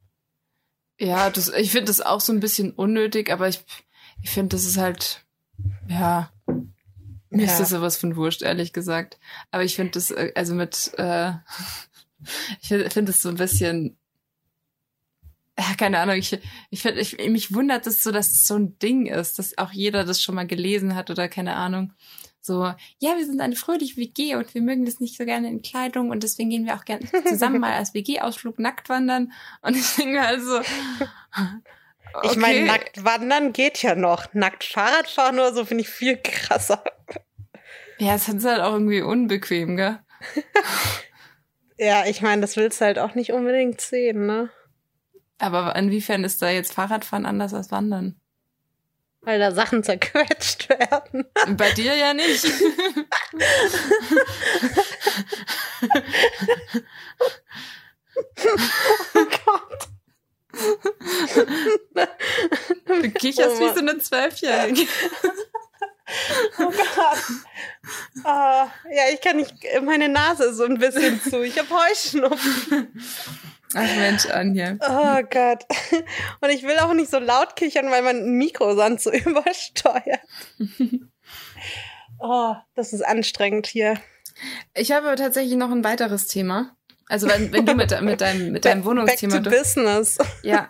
[0.98, 3.64] Ja, das, ich finde das auch so ein bisschen unnötig, aber ich,
[4.20, 5.24] ich finde, das ist halt,
[5.86, 6.32] ja,
[7.34, 7.52] mir ja.
[7.52, 9.18] ist das sowas von wurscht, ehrlich gesagt.
[9.50, 11.32] Aber ich finde das, äh, also mit, äh,
[12.60, 13.96] ich finde das so ein bisschen,
[15.58, 16.38] ja, keine Ahnung, ich,
[16.70, 19.56] ich finde, ich, mich wundert es das so, dass es so ein Ding ist, dass
[19.58, 21.92] auch jeder das schon mal gelesen hat oder keine Ahnung.
[22.40, 22.64] So,
[22.98, 26.10] ja, wir sind eine fröhliche WG und wir mögen das nicht so gerne in Kleidung
[26.10, 29.32] und deswegen gehen wir auch gerne zusammen mal als WG-Ausflug nackt wandern.
[29.62, 30.60] Und ich denke also,
[32.14, 32.28] Okay.
[32.30, 34.32] Ich meine, nackt wandern geht ja noch.
[34.34, 36.82] Nackt Fahrrad fahren oder so finde ich viel krasser.
[37.98, 39.98] Ja, es ist halt auch irgendwie unbequem, gell?
[41.78, 44.50] ja, ich meine, das willst du halt auch nicht unbedingt sehen, ne?
[45.38, 48.20] Aber inwiefern ist da jetzt Fahrradfahren anders als Wandern?
[49.22, 51.24] Weil da Sachen zerquetscht werden.
[51.56, 52.44] Bei dir ja nicht.
[59.14, 59.88] oh Gott.
[62.86, 64.86] Du kicherst oh wie so eine Zwölfjährige.
[66.58, 67.18] Oh Gott.
[68.24, 71.42] Oh, ja, ich kann nicht, meine Nase ist so ein bisschen zu.
[71.42, 73.02] Ich habe Heuschnupfen.
[73.74, 74.76] Ach Mensch, Anja.
[74.80, 75.64] Oh Gott.
[76.40, 80.20] Und ich will auch nicht so laut kichern, weil mein Mikro sonst so übersteuert.
[82.20, 83.98] Oh, das ist anstrengend hier.
[84.74, 86.76] Ich habe tatsächlich noch ein weiteres Thema.
[87.08, 89.40] Also wenn, wenn du mit, mit deinem, mit deinem Wohnungsthema...
[89.40, 90.18] Back to business.
[90.42, 90.68] Ja.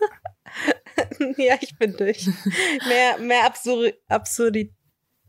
[1.36, 2.28] ja, ich bin durch.
[2.86, 4.72] Mehr, mehr Absur Absurdi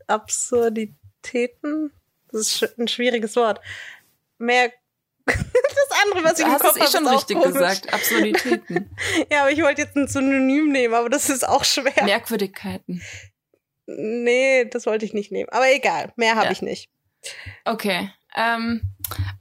[0.06, 1.92] Absurditäten?
[2.30, 3.60] Das ist ein schwieriges Wort.
[4.38, 4.72] Mehr
[5.26, 7.52] das andere, was ich im Kopf habe, eh schon richtig komisch.
[7.54, 7.92] gesagt.
[7.92, 8.96] Absurditäten.
[9.30, 12.04] ja, aber ich wollte jetzt ein Synonym nehmen, aber das ist auch schwer.
[12.04, 13.02] Merkwürdigkeiten.
[13.86, 15.48] Nee, das wollte ich nicht nehmen.
[15.50, 16.52] Aber egal, mehr habe ja.
[16.52, 16.90] ich nicht.
[17.64, 18.10] Okay.
[18.36, 18.82] Ähm,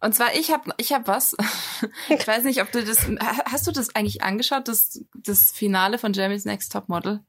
[0.02, 1.36] und zwar, ich habe ich hab was.
[2.10, 3.08] ich weiß nicht, ob du das.
[3.46, 7.22] Hast du das eigentlich angeschaut, das, das Finale von Jeremy's Next Top Model?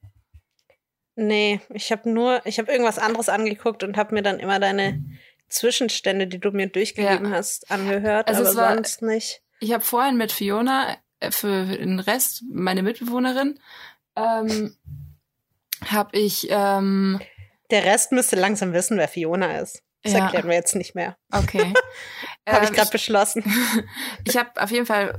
[1.15, 5.03] Nee, ich habe nur, ich habe irgendwas anderes angeguckt und habe mir dann immer deine
[5.49, 7.37] Zwischenstände, die du mir durchgegeben ja.
[7.37, 9.41] hast, angehört, also aber war, sonst nicht.
[9.59, 13.59] Ich habe vorhin mit Fiona äh, für den Rest, meine Mitbewohnerin,
[14.15, 14.75] ähm,
[15.85, 16.47] habe ich.
[16.49, 17.19] Ähm,
[17.71, 19.83] Der Rest müsste langsam wissen, wer Fiona ist.
[20.03, 20.19] Das ja.
[20.25, 21.17] erklären wir jetzt nicht mehr.
[21.31, 21.73] Okay.
[22.47, 23.43] habe ich gerade ähm, beschlossen.
[24.25, 25.17] ich habe auf jeden Fall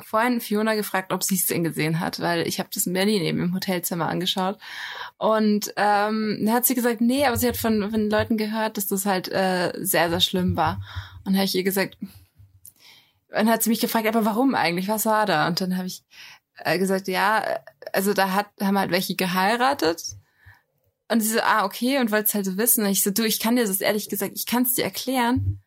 [0.00, 3.22] vorhin Fiona gefragt, ob sie es denn gesehen hat, weil ich habe das in Berlin
[3.22, 4.58] eben im Hotelzimmer angeschaut.
[5.16, 8.86] Und ähm, dann hat sie gesagt, nee, aber sie hat von, von Leuten gehört, dass
[8.86, 10.80] das halt äh, sehr, sehr schlimm war.
[11.24, 11.96] Und dann habe ich ihr gesagt,
[13.30, 14.88] dann hat sie mich gefragt, aber warum eigentlich?
[14.88, 15.46] Was war da?
[15.46, 16.04] Und dann habe ich
[16.58, 17.44] äh, gesagt, ja,
[17.92, 20.16] also da hat, haben halt welche geheiratet
[21.10, 22.84] und sie so, ah, okay, und wollt's halt so wissen.
[22.84, 25.60] Und ich so, du, ich kann dir das ehrlich gesagt, ich kann es dir erklären,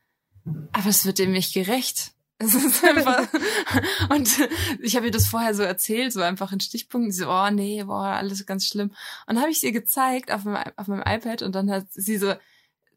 [0.71, 2.13] aber es wird dem nicht gerecht.
[2.43, 3.27] Es ist einfach,
[4.09, 4.49] und
[4.81, 8.15] ich habe ihr das vorher so erzählt, so einfach in Stichpunkten, so, oh nee, boah,
[8.15, 8.89] alles ganz schlimm.
[9.27, 12.17] Und dann habe ich ihr gezeigt auf meinem, auf meinem iPad und dann hat sie
[12.17, 12.33] so,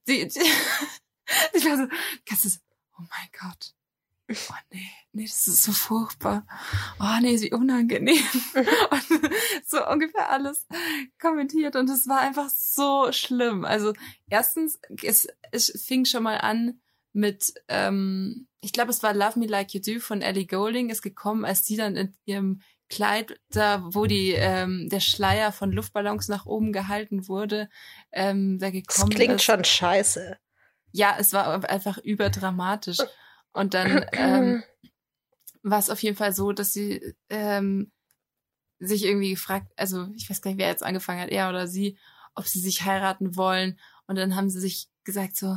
[0.05, 0.41] sie, sie
[1.53, 1.87] ich war so,
[2.25, 2.49] kannst du,
[2.99, 3.75] oh mein Gott.
[4.51, 6.47] Oh nee, nee, das ist so furchtbar.
[7.01, 8.23] Oh nee, wie unangenehm.
[8.55, 9.31] und
[9.67, 10.67] so ungefähr alles
[11.21, 13.65] kommentiert und es war einfach so schlimm.
[13.65, 13.93] Also
[14.29, 16.81] erstens, es, es fing schon mal an
[17.13, 21.03] mit, ähm, ich glaube, es war Love Me Like You Do von Ellie Golding, ist
[21.03, 26.29] gekommen, als sie dann in ihrem Kleid, da wo die ähm, der Schleier von Luftballons
[26.29, 27.69] nach oben gehalten wurde,
[28.13, 29.45] ähm, da gekommen Das klingt ist.
[29.45, 30.39] schon scheiße.
[30.93, 32.99] Ja, es war einfach überdramatisch.
[33.55, 34.63] Und dann ähm,
[35.63, 37.91] war es auf jeden Fall so, dass sie ähm,
[38.79, 41.99] sich irgendwie gefragt, also ich weiß gar nicht, wer jetzt angefangen hat, er oder sie,
[42.35, 43.79] ob sie sich heiraten wollen.
[44.07, 45.57] Und dann haben sie sich gesagt so,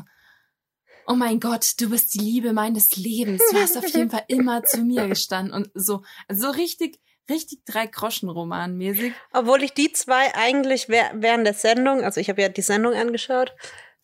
[1.07, 3.41] oh mein Gott, du bist die Liebe meines Lebens.
[3.51, 5.53] Du hast auf jeden Fall immer zu mir gestanden.
[5.53, 9.13] Und so, also so richtig, richtig drei Groschen Roman mäßig.
[9.31, 13.53] Obwohl ich die zwei eigentlich während der Sendung, also ich habe ja die Sendung angeschaut.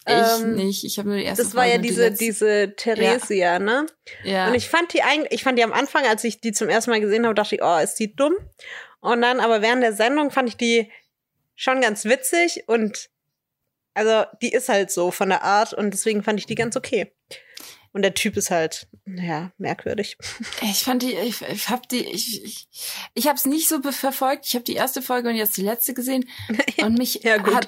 [0.06, 2.12] Ich ähm, nicht, ich habe nur die erste Das war ja Folge und die diese,
[2.12, 3.86] diese Theresia, ne?
[4.24, 4.48] ja.
[4.48, 6.92] Und ich fand die eigentlich, ich fand die am Anfang, als ich die zum ersten
[6.92, 8.34] Mal gesehen habe, dachte ich, oh, ist die dumm.
[9.00, 10.92] Und dann aber während der Sendung fand ich die
[11.56, 13.10] schon ganz witzig und
[13.94, 17.12] also die ist halt so von der Art und deswegen fand ich die ganz okay.
[17.94, 20.18] Und der Typ ist halt, naja, merkwürdig.
[20.62, 22.68] Ich fand die, ich, ich habe die, ich, ich,
[23.14, 24.46] ich habe es nicht so verfolgt.
[24.48, 26.28] Ich habe die erste Folge und jetzt die letzte gesehen
[26.82, 27.54] und mich Ja, gut.
[27.54, 27.68] hat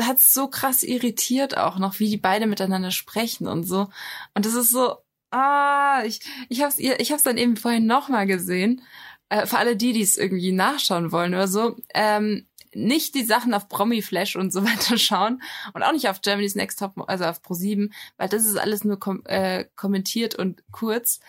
[0.00, 3.88] hat's so krass irritiert auch noch, wie die beide miteinander sprechen und so.
[4.34, 4.96] Und das ist so,
[5.30, 8.82] ah, ich ich hab's ihr, ich hab's dann eben vorhin noch mal gesehen.
[9.28, 11.76] Äh, für alle die, die es irgendwie nachschauen wollen oder so.
[11.94, 15.42] Ähm, nicht die Sachen auf Promi Flash und so weiter schauen
[15.74, 18.98] und auch nicht auf Germany's Next Top, also auf Pro7, weil das ist alles nur
[18.98, 21.20] kom äh, kommentiert und kurz.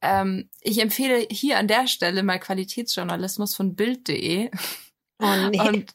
[0.00, 4.50] Ähm, ich empfehle hier an der Stelle mal Qualitätsjournalismus von Bild.de.
[5.18, 5.60] Oh nee.
[5.60, 5.94] Und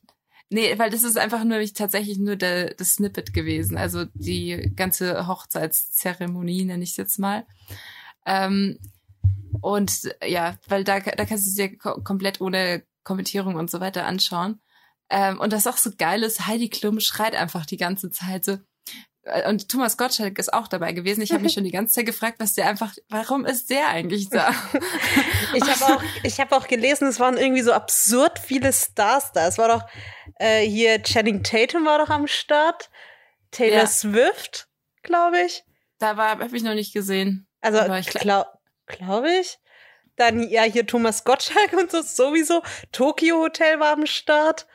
[0.49, 3.77] nee, weil das ist einfach nur tatsächlich nur der, das Snippet gewesen.
[3.77, 7.45] Also die ganze Hochzeitszeremonie, nenne ich es jetzt mal.
[8.25, 8.77] Ähm,
[9.61, 13.79] und ja, weil da, da kannst du es dir ko komplett ohne Kommentierung und so
[13.79, 14.59] weiter anschauen.
[15.09, 18.57] Ähm, und das auch so geil ist, Heidi Klum schreit einfach die ganze Zeit so.
[19.27, 21.21] Äh, Und Thomas Gottschalk ist auch dabei gewesen.
[21.21, 24.29] Ich habe mich schon die ganze Zeit gefragt, was der einfach, warum ist der eigentlich
[24.29, 24.53] da?
[25.53, 29.47] Ich habe auch, ich hab auch gelesen, es waren irgendwie so absurd viele Stars da.
[29.47, 29.83] Es war doch
[30.39, 32.89] äh, hier Channing Tatum war doch am Start,
[33.51, 33.87] Taylor Ja.
[33.87, 34.67] Swift,
[35.03, 35.63] glaube ich.
[35.99, 37.47] Da war, habe ich noch nicht gesehen.
[37.61, 38.49] Also ich gla- glaube
[38.87, 39.57] glaub ich.
[40.17, 42.61] Dann ja hier Thomas Gottschalk und so sowieso.
[42.91, 44.67] Tokyo Hotel war am Start.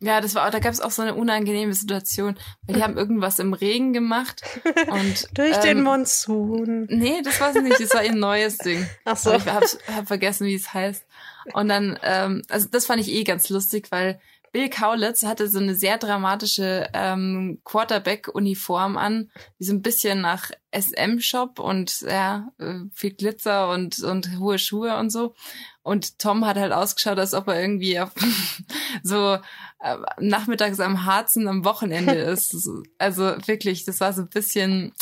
[0.00, 3.40] Ja, das war, da gab es auch so eine unangenehme Situation, weil die haben irgendwas
[3.40, 4.42] im Regen gemacht
[4.88, 6.86] und Durch ähm, den Monsun.
[6.88, 7.80] Nee, das war es nicht.
[7.80, 8.88] Das war ihr neues Ding.
[9.04, 9.30] Ach so.
[9.30, 9.64] Aber ich hab,
[9.96, 11.04] hab vergessen, wie es heißt.
[11.52, 14.20] Und dann, ähm, also das fand ich eh ganz lustig, weil
[14.58, 20.50] Bill Kaulitz hatte so eine sehr dramatische ähm, Quarterback-Uniform an, die so ein bisschen nach
[20.72, 25.36] SM-Shop und ja, äh, viel Glitzer und, und hohe Schuhe und so.
[25.84, 28.10] Und Tom hat halt ausgeschaut, als ob er irgendwie auf,
[29.04, 29.34] so
[29.80, 32.68] äh, nachmittags am Harzen am Wochenende ist.
[32.98, 34.92] Also wirklich, das war so ein bisschen,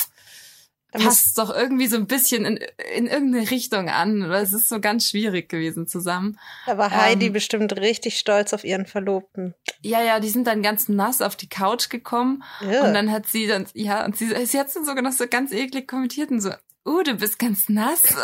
[1.05, 2.59] passt doch irgendwie so ein bisschen in,
[2.97, 4.29] in irgendeine Richtung an.
[4.29, 6.39] Weil es ist so ganz schwierig gewesen zusammen.
[6.67, 9.55] Da war Heidi ähm, bestimmt richtig stolz auf ihren Verlobten.
[9.83, 12.85] Ja, ja, die sind dann ganz nass auf die Couch gekommen Ja.
[12.85, 15.53] und dann hat sie dann, ja, und sie, sie hat dann sogar noch so ganz
[15.53, 16.51] eklig kommentiert und so,
[16.87, 18.03] uh, du bist ganz nass.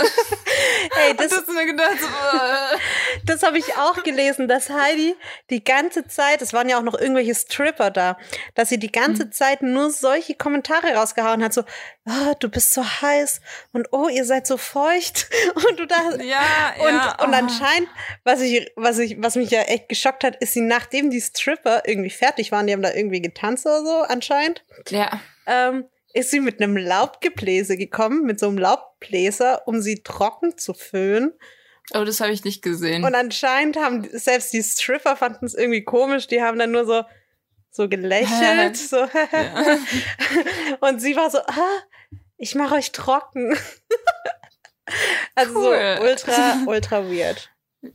[1.04, 2.78] Ey, und das, das gedacht, so, äh.
[3.24, 5.14] Das habe ich auch gelesen, dass Heidi
[5.50, 8.16] die ganze Zeit, es waren ja auch noch irgendwelche Stripper da,
[8.54, 11.62] dass sie die ganze Zeit nur solche Kommentare rausgehauen hat, so,
[12.06, 13.40] ah, du bist so heiß
[13.72, 17.16] und oh, ihr seid so feucht und du da ja, und, ja.
[17.22, 17.36] und oh.
[17.36, 17.88] anscheinend,
[18.24, 21.82] was ich, was ich, was mich ja echt geschockt hat, ist sie, nachdem die Stripper
[21.86, 26.40] irgendwie fertig waren, die haben da irgendwie getanzt oder so, anscheinend, Ja, ähm, ist sie
[26.40, 31.32] mit einem Laubgebläse gekommen, mit so einem Laubbläser, um sie trocken zu föhnen.
[31.94, 33.04] oh, das habe ich nicht gesehen.
[33.04, 37.02] Und anscheinend haben selbst die Stripper fanden es irgendwie komisch, die haben dann nur so
[37.74, 38.98] so gelächelt, so
[40.80, 41.78] und sie war so, ah,
[42.36, 43.56] ich mache euch trocken.
[45.34, 45.96] also Cool.
[45.98, 47.50] so ultra ultra weird.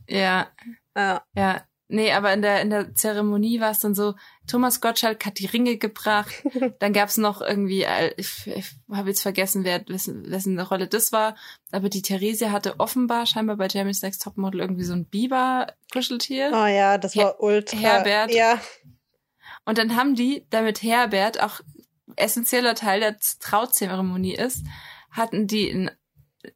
[0.08, 0.48] ja,
[0.96, 1.22] Ja.
[1.36, 1.62] ja.
[1.90, 4.14] Nee, aber in der, in der Zeremonie war es dann so,
[4.46, 6.34] Thomas Gottschalk hat die Ringe gebracht.
[6.80, 11.12] Dann gab's noch irgendwie, äh, ich, ich habe jetzt vergessen, wer wessen, wessen Rolle das
[11.12, 11.34] war.
[11.70, 16.50] Aber die Theresia hatte offenbar scheinbar bei Jeremy's Next Topmodel irgendwie so ein Biber-Kuscheltier.
[16.52, 17.78] Oh ja, das Her- war ultra.
[17.78, 18.32] Herbert.
[18.34, 18.60] Ja.
[19.64, 21.60] Und dann haben die, damit Herbert auch
[22.16, 24.62] essentieller Teil der Trauzeremonie ist,
[25.10, 25.90] hatten die ein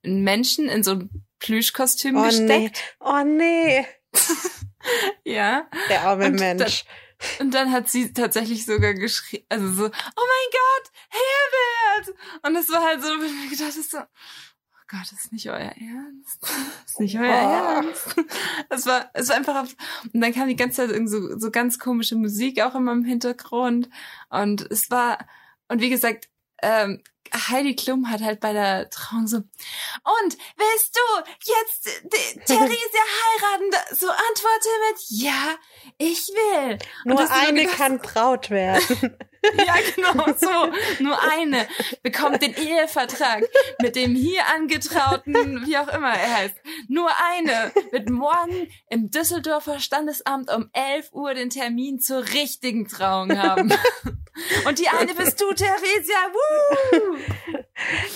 [0.05, 2.26] einen Menschen in so ein Plüschkostüm Oh nee.
[2.28, 2.97] gesteckt.
[3.01, 3.85] Oh nee.
[5.24, 5.68] Ja.
[5.89, 6.85] Der arme Und Mensch.
[7.39, 12.18] Und dann hat sie tatsächlich sogar geschrien, also so, oh mein Gott, Herbert!
[12.45, 15.33] Und es war halt so, wo ich mir gedacht habe, so, oh Gott, das ist
[15.33, 16.43] nicht euer Ernst.
[16.43, 16.51] Das
[16.87, 17.85] ist nicht euer Oh.
[17.85, 18.16] Ernst.
[18.70, 19.74] Es war, es war einfach, auf,
[20.12, 23.05] und dann kam die ganze Zeit irgendwie so, so ganz komische Musik auch immer im
[23.05, 23.89] Hintergrund.
[24.28, 25.18] Und es war,
[25.68, 26.28] und wie gesagt,
[26.61, 27.03] ähm,
[27.33, 31.01] Heidi Klum hat halt bei der Trauung so, und willst du
[31.45, 33.97] jetzt die Theresia heiraten?
[33.97, 35.55] So antworte mit, ja,
[35.99, 36.78] ich will.
[37.05, 39.16] Nur eine kann Braut werden.
[39.66, 41.03] Ja, genau so.
[41.03, 41.66] Nur eine
[42.03, 43.45] bekommt den Ehevertrag
[43.80, 46.55] mit dem hier angetrauten, wie auch immer er heißt.
[46.88, 53.38] Nur eine wird morgen im Düsseldorfer Standesamt um 11 Uhr den Termin zur richtigen Trauung
[53.38, 53.72] haben.
[54.66, 56.16] Und die eine bist du, Theresia.
[56.32, 57.18] Woo!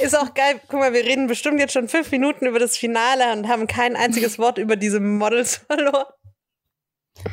[0.01, 0.61] Ist auch geil.
[0.69, 3.97] Guck mal, wir reden bestimmt jetzt schon fünf Minuten über das Finale und haben kein
[3.97, 6.07] einziges Wort über diese Models verloren.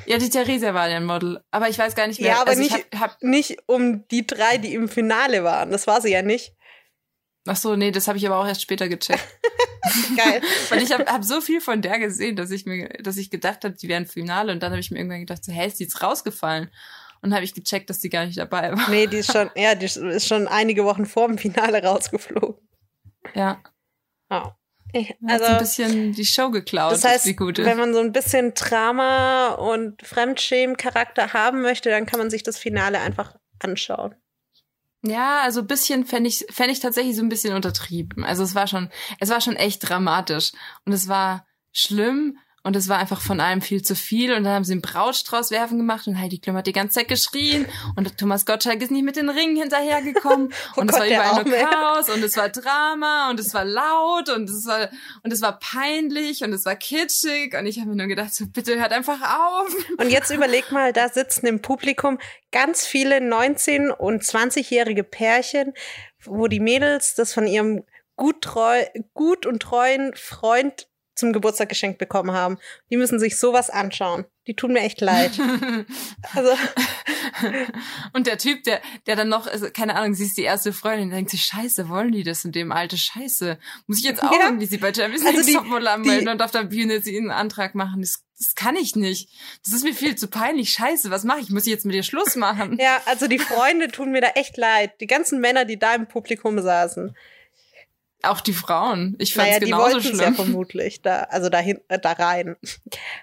[0.06, 1.44] Ja, die Theresia war ja ein Model.
[1.52, 2.32] Aber ich weiß gar nicht mehr.
[2.32, 5.72] Ja, aber also nicht- Ich hab, hab, Nicht um die drei, die im Finale waren.
[5.72, 6.54] Das war sie ja nicht.
[7.48, 9.26] ach so, nee, das habe ich aber auch erst später gecheckt.
[10.18, 10.42] Geil.
[10.70, 13.66] Weil ich habe hab so viel von der gesehen, dass ich mir, dass ich gedacht
[13.66, 15.80] habe, die wären im Finale und dann habe ich mir irgendwann gedacht, so, hä, ist
[15.80, 16.72] die jetzt rausgefallen?
[17.22, 18.90] Und habe ich gecheckt, dass die gar nicht dabei war.
[18.90, 22.56] Nee, die ist schon, ja, die ist schon einige Wochen vor dem Finale rausgeflogen.
[23.34, 23.62] Ja,
[24.30, 24.50] Oh.
[24.94, 28.12] Ich, hat so ein also, bisschen die Show geklaut, das heißt, wenn man so ein
[28.12, 34.16] bisschen Drama und Fremdschämen-Charakter haben möchte, dann kann man sich das Finale einfach anschauen.
[35.06, 38.24] Ja, also ein bisschen fände ich, fänd ich tatsächlich so ein bisschen untertrieben.
[38.24, 38.89] Also es war schon,
[39.20, 40.52] es war schon echt dramatisch.
[40.86, 44.34] Und es war schlimm und es war einfach von allem viel zu viel.
[44.34, 47.09] Und dann haben sie einen Brautstrauß werfen gemacht und Heidi Klum hat die ganze Zeit
[47.09, 47.66] geschrien
[47.97, 50.53] und Thomas Gottschalk ist nicht mit den Ringen hinterhergekommen.
[50.76, 51.70] Oh und es Gott, war der überall nur.
[51.70, 54.89] Chaos und es war Drama und es war laut und es war,
[55.24, 57.53] und es war peinlich und es war kitschig.
[57.57, 59.76] Und ich habe mir nur gedacht, so, bitte hört einfach auf.
[59.97, 62.18] Und jetzt überleg mal, da sitzen im Publikum
[62.51, 65.74] ganz viele 19- und 20-jährige Pärchen,
[66.24, 67.84] wo die Mädels das von ihrem
[68.16, 68.84] gut, treu,
[69.14, 72.57] gut und treuen Freund zum Geburtstag geschenkt bekommen haben.
[72.89, 74.26] Die müssen sich sowas anschauen.
[74.47, 75.32] Die tun mir echt leid.
[76.36, 76.51] Also,
[78.14, 81.09] Und der Typ, der, der dann noch, also, keine Ahnung, sie ist die erste Freundin,
[81.09, 82.97] denkt sich, scheiße, wollen die das in dem Alter?
[82.97, 83.57] Scheiße.
[83.88, 84.45] Muss ich jetzt auch Ja.
[84.45, 87.76] irgendwie sie bei Champions Also League anmelden die- und auf der Bühne sie einen Antrag
[87.76, 88.01] machen?
[88.01, 89.30] Das, das kann ich nicht.
[89.64, 90.70] Das ist mir viel zu peinlich.
[90.72, 91.49] Scheiße, was mache ich?
[91.49, 92.78] Muss ich jetzt mit ihr Schluss machen?
[92.80, 94.91] ja, also die Freunde tun mir da echt leid.
[95.01, 97.16] Die ganzen Männer, die da im Publikum saßen.
[98.24, 99.16] Auch die Frauen.
[99.20, 100.36] Ich fand's Naja, die genauso wollten es ja schlimm.
[100.36, 101.02] vermutlich.
[101.02, 102.56] Da, also dahin, äh, da rein.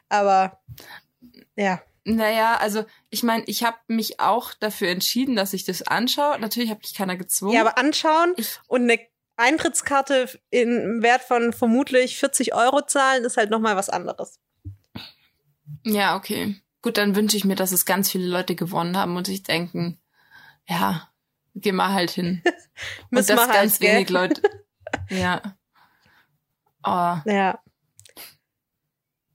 [0.09, 0.61] Aber
[1.57, 1.81] ja.
[2.05, 6.39] naja, also ich meine, ich habe mich auch dafür entschieden, dass ich das anschaue.
[6.39, 7.55] Natürlich habe ich keiner gezwungen.
[7.55, 9.01] Ja, aber anschauen Ich- und eine
[9.37, 14.39] Eintrittskarte in Wert von vermutlich 40 Euro zahlen, ist halt nochmal was anderes.
[15.85, 16.61] Ja, okay.
[16.83, 19.99] Gut, dann wünsche ich mir, dass es ganz viele Leute gewonnen haben und sich denken,
[20.69, 21.09] ja,
[21.55, 22.43] geh mal halt hin.
[22.45, 23.95] und Müssen das wir halt, ganz gell?
[23.95, 24.43] wenig Leute.
[25.09, 25.57] Ja.
[26.85, 27.17] Oh.
[27.31, 27.61] Ja.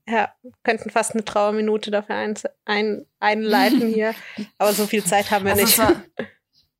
[0.08, 2.36] Ja, könnten fast eine Trauerminute dafür ein,
[2.66, 4.14] ein, einleiten hier.
[4.58, 5.78] Aber so viel Zeit haben wir Also nicht.
[5.80, 6.04] war,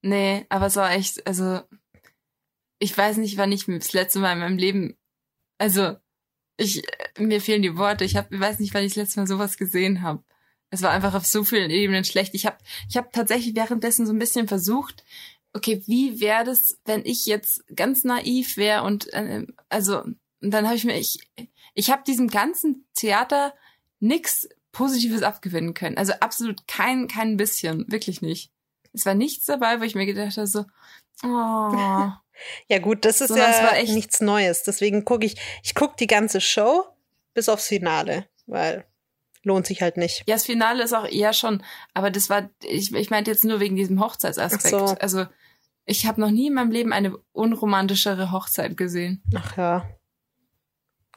[0.04, 1.62] nee, aber es war echt, also
[2.78, 4.96] ich weiß nicht, wann ich das letzte Mal in meinem Leben,
[5.58, 5.96] also
[6.58, 6.84] ich,
[7.18, 8.06] mir fehlen die Worte.
[8.06, 10.24] Ich hab, ich weiß nicht, wann ich das letzte Mal sowas gesehen habe.
[10.70, 12.34] Es war einfach auf so vielen Ebenen schlecht.
[12.34, 12.58] Ich habe
[12.90, 15.04] ich hab tatsächlich währenddessen so ein bisschen versucht,
[15.56, 20.66] okay, wie wäre das, wenn ich jetzt ganz naiv wäre und äh, also und dann
[20.66, 21.20] habe ich mir ich
[21.74, 23.54] ich habe diesem ganzen Theater
[24.00, 25.98] nix Positives abgewinnen können.
[25.98, 28.52] Also absolut kein kein bisschen, wirklich nicht.
[28.94, 30.66] Es war nichts dabei, wo ich mir gedacht habe so
[31.24, 32.12] oh,
[32.68, 34.64] Ja gut, das ist es ja war echt- nichts Neues.
[34.64, 36.86] Deswegen gucke ich, ich gucke die ganze Show
[37.34, 38.86] bis aufs Finale, weil
[39.44, 40.24] lohnt sich halt nicht.
[40.28, 43.60] Ja, das Finale ist auch eher schon, aber das war, ich, ich meinte jetzt nur
[43.60, 44.70] wegen diesem Hochzeitsaspekt.
[44.70, 44.86] So.
[45.00, 45.28] Also
[45.86, 49.22] ich habe noch nie in meinem Leben eine unromantischere Hochzeit gesehen.
[49.36, 49.90] Ach ja.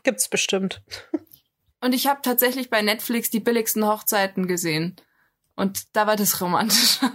[0.03, 0.83] Gibt's bestimmt.
[1.81, 4.97] Und ich habe tatsächlich bei Netflix die billigsten Hochzeiten gesehen.
[5.55, 7.13] Und da war das romantischer.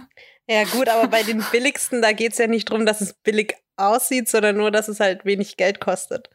[0.48, 4.28] Ja gut, aber bei den billigsten, da geht's ja nicht drum, dass es billig aussieht,
[4.28, 6.28] sondern nur, dass es halt wenig Geld kostet.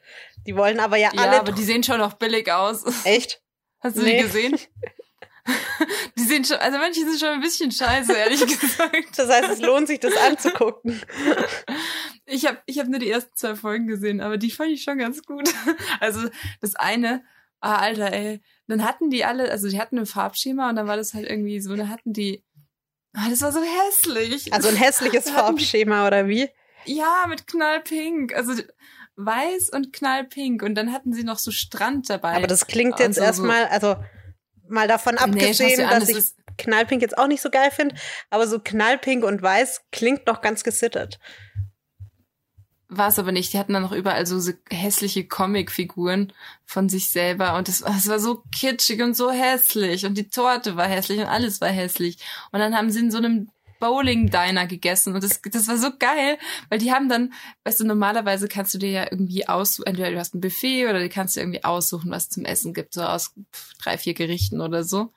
[0.47, 1.39] Die wollen aber ja, Ja, alle.
[1.39, 2.83] aber die sehen schon noch billig aus.
[3.05, 3.41] Echt?
[3.79, 4.17] Hast du Nee.
[4.17, 4.57] die gesehen?
[6.17, 9.17] Die sehen schon, also manche sind schon ein bisschen scheiße, ehrlich gesagt.
[9.17, 10.99] Das heißt, es lohnt sich, das anzugucken.
[12.31, 14.99] Ich habe ich hab nur die ersten zwei Folgen gesehen, aber die fand ich schon
[14.99, 15.51] ganz gut.
[15.99, 16.29] Also
[16.61, 17.23] das eine,
[17.59, 20.95] ah, Alter, ey, dann hatten die alle, also die hatten ein Farbschema und dann war
[20.95, 22.45] das halt irgendwie so, dann hatten die,
[23.15, 24.53] ah, das war so hässlich.
[24.53, 26.49] Also ein hässliches Hatten die- Farbschema oder wie?
[26.85, 28.35] Ja, mit knallpink.
[28.35, 28.53] Also
[29.15, 32.35] weiß und knallpink und dann hatten sie noch so Strand dabei.
[32.35, 33.95] Aber das klingt jetzt so- so- erstmal, also
[34.69, 37.95] mal davon Nee, abgesehen, an, dass das ich knallpink jetzt auch nicht so geil finde,
[38.29, 41.19] aber so knallpink und weiß klingt noch ganz gesittert.
[42.91, 43.53] War es aber nicht.
[43.53, 46.33] Die hatten dann noch überall so, so hässliche Comicfiguren
[46.65, 50.87] von sich selber und das war so kitschig und so hässlich und die Torte war
[50.87, 52.17] hässlich und alles war hässlich.
[52.51, 56.37] Und dann haben sie in so einem Bowling-Diner gegessen und das, das war so geil,
[56.69, 60.19] weil die haben dann, weißt du, normalerweise kannst du dir ja irgendwie aus, entweder du
[60.19, 63.33] hast ein Buffet oder du kannst dir irgendwie aussuchen, was zum Essen gibt, so aus
[63.81, 65.13] drei, vier Gerichten oder so.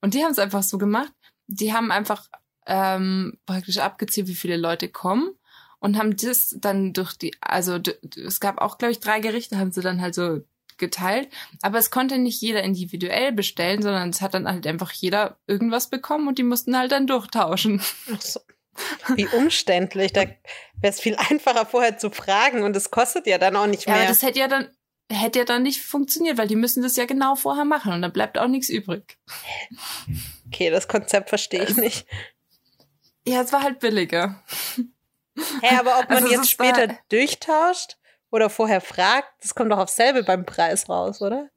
[0.00, 1.12] Und die haben es einfach so gemacht.
[1.46, 2.28] Die haben einfach
[2.66, 5.30] ähm, praktisch abgezählt, wie viele Leute kommen
[5.78, 7.78] und haben das dann durch die, also
[8.16, 10.40] es gab auch, glaube ich, drei Gerichte, haben sie dann halt so
[10.78, 11.28] geteilt.
[11.62, 15.88] Aber es konnte nicht jeder individuell bestellen, sondern es hat dann halt einfach jeder irgendwas
[15.90, 17.82] bekommen und die mussten halt dann durchtauschen.
[18.20, 18.40] So.
[19.14, 20.12] Wie umständlich.
[20.12, 20.36] Da wäre
[20.82, 24.00] es viel einfacher vorher zu fragen und es kostet ja dann auch nicht Ja, mehr.
[24.02, 24.68] aber das hätte ja dann
[25.12, 28.12] hätte ja dann nicht funktioniert, weil die müssen das ja genau vorher machen und dann
[28.12, 29.18] bleibt auch nichts übrig.
[30.46, 32.06] okay, das Konzept verstehe ich nicht.
[33.26, 34.42] Ja, es war halt billiger.
[35.60, 37.96] Hä, aber ob man Also jetzt später durchtauscht
[38.34, 41.48] oder vorher fragt, das kommt doch aufs selbe beim Preis raus, oder?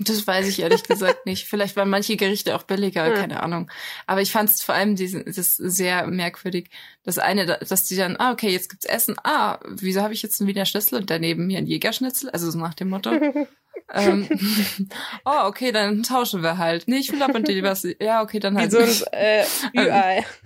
[0.00, 1.48] Das weiß ich ehrlich gesagt nicht.
[1.48, 3.14] Vielleicht waren manche Gerichte auch billiger, Hm.
[3.14, 3.68] keine Ahnung.
[4.06, 6.70] Aber ich fand es vor allem diesen, das sehr merkwürdig.
[7.02, 9.16] Das eine, da- dass die dann, ah, okay, jetzt gibt's Essen.
[9.24, 12.30] Ah, wieso habe ich jetzt einen Wiener Schnitzel und daneben mir einen Jägerschnitzel?
[12.30, 13.10] Also so nach dem Motto.
[13.92, 14.28] ähm,
[15.24, 16.86] oh, okay, dann tauschen wir halt.
[16.86, 17.84] Nee, ich will aber die was.
[18.00, 18.70] Ja, okay, dann Wie halt.
[18.72, 19.44] so ein äh,
[19.76, 20.24] Ü-Ei.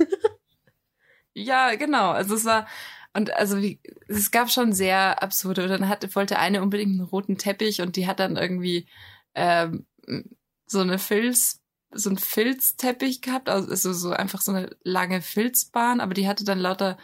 [1.34, 2.10] Ja, genau.
[2.10, 2.66] Also es war
[3.14, 5.64] und also wie es gab schon sehr absurde.
[5.64, 8.86] Und dann hatte wollte eine unbedingt einen roten Teppich und die hat dann irgendwie
[9.34, 9.86] ähm,
[10.66, 11.60] so eine Filz
[11.94, 16.58] so ein Filzteppich gehabt, also so einfach so eine lange Filzbahn, aber die hatte dann
[16.58, 16.96] lauter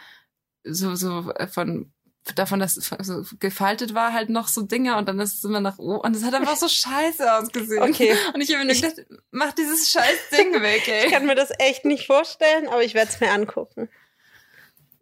[0.63, 1.93] so so von
[2.35, 5.61] davon, dass es so gefaltet war, halt noch so Dinger und dann ist es immer
[5.61, 7.83] nach oben und es hat einfach so scheiße ausgesehen.
[7.83, 8.15] Okay.
[8.33, 11.05] Und ich habe mir nur gedacht, mach dieses scheiß Ding weg, ey.
[11.05, 13.89] Ich kann mir das echt nicht vorstellen, aber ich werde es mir angucken.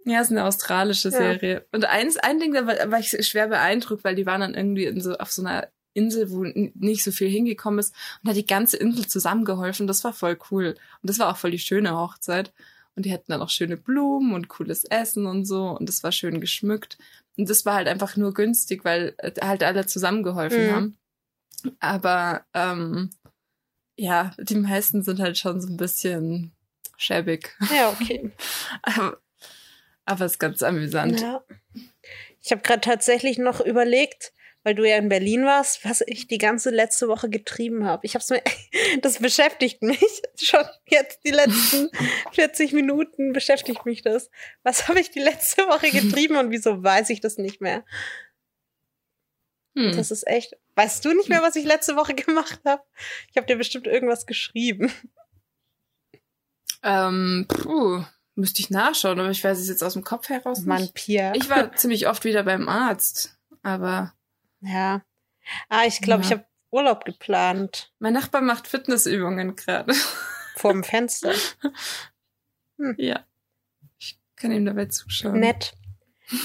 [0.10, 1.18] Ja, ist eine australische Ja.
[1.18, 1.66] Serie.
[1.72, 5.00] Und eins, ein Ding, da war, war ich schwer beeindruckt, weil die waren dann irgendwie
[5.02, 7.94] so, auf so einer Insel, wo nicht so viel hingekommen ist
[8.24, 9.88] und hat die ganze Insel zusammengeholfen.
[9.88, 10.76] Das war voll cool.
[11.02, 12.54] Und das war auch voll die schöne Hochzeit.
[12.96, 15.70] Und die hatten dann auch schöne Blumen und cooles Essen und so.
[15.70, 16.98] Und das war schön geschmückt.
[17.38, 20.72] Und das war halt einfach nur günstig, weil äh, halt alle zusammengeholfen Mhm.
[20.72, 20.98] haben.
[21.80, 23.10] Aber ähm,
[23.98, 26.52] ja, die meisten sind halt schon so ein bisschen
[26.98, 27.56] schäbig.
[27.76, 28.32] Ja, okay.
[28.84, 29.18] Aber,
[30.08, 31.22] aber ist ganz amüsant.
[31.22, 31.44] Ja.
[32.42, 34.32] Ich habe gerade tatsächlich noch überlegt,
[34.64, 38.06] weil du ja in Berlin warst, was ich die ganze letzte Woche getrieben habe.
[38.06, 38.42] Ich habe es mir,
[39.02, 41.90] das beschäftigt mich schon jetzt die letzten
[42.32, 44.30] 40 Minuten beschäftigt mich das.
[44.64, 47.84] Was habe ich die letzte Woche getrieben und wieso weiß ich das nicht mehr?
[49.76, 49.96] Hm.
[49.96, 50.56] Das ist echt.
[50.76, 52.82] Weißt du nicht mehr, was ich letzte Woche gemacht habe?
[53.30, 54.92] Ich habe dir bestimmt irgendwas geschrieben.
[56.82, 58.06] Ähm, puh,
[58.38, 61.08] müsste ich nachschauen, aber ich weiß es jetzt aus dem Kopf heraus Mann, nicht.
[61.08, 64.14] Ich war ziemlich oft wieder beim Arzt, aber
[64.62, 65.02] ja.
[65.70, 66.28] Ah, ich glaube, Ja.
[66.28, 67.92] ich habe Urlaub geplant.
[68.00, 69.94] mein Nachbar macht Fitnessübungen gerade.
[70.56, 71.34] Vorm Fenster.
[72.98, 73.26] ja.
[74.00, 75.40] Ich kann ihm dabei zuschauen.
[75.40, 75.74] Nett.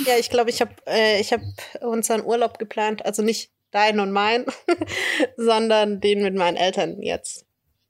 [0.07, 1.41] Ja, ich glaube, ich habe äh, ich hab
[1.81, 3.05] unseren Urlaub geplant.
[3.05, 4.47] Also nicht deinen und meinen,
[5.37, 7.47] sondern den mit meinen Eltern jetzt.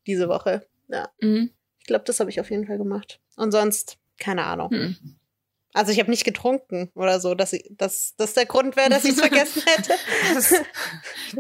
[0.07, 0.67] Diese Woche.
[0.89, 1.09] Ja.
[1.21, 1.51] Mhm.
[1.83, 3.21] Ich glaube, das habe ich auf jeden Fall gemacht.
[3.37, 4.71] Und sonst, keine Ahnung.
[4.71, 4.97] Hm.
[5.75, 9.05] Also ich habe nicht getrunken oder so, dass ich, dass das der Grund wäre, dass
[9.05, 9.95] ich es vergessen hätte.
[10.35, 10.55] Das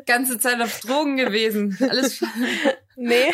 [0.06, 1.76] ganze Zeit auf Drogen gewesen.
[1.80, 2.24] Alles,
[2.96, 3.30] Nee.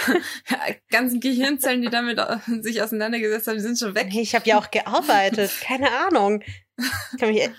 [0.90, 2.20] ganzen Gehirnzellen, die damit
[2.62, 4.08] sich auseinandergesetzt haben, die sind schon weg.
[4.12, 5.50] Nee, ich habe ja auch gearbeitet.
[5.62, 6.42] Keine Ahnung.
[6.76, 7.50] Ich kann mich, e-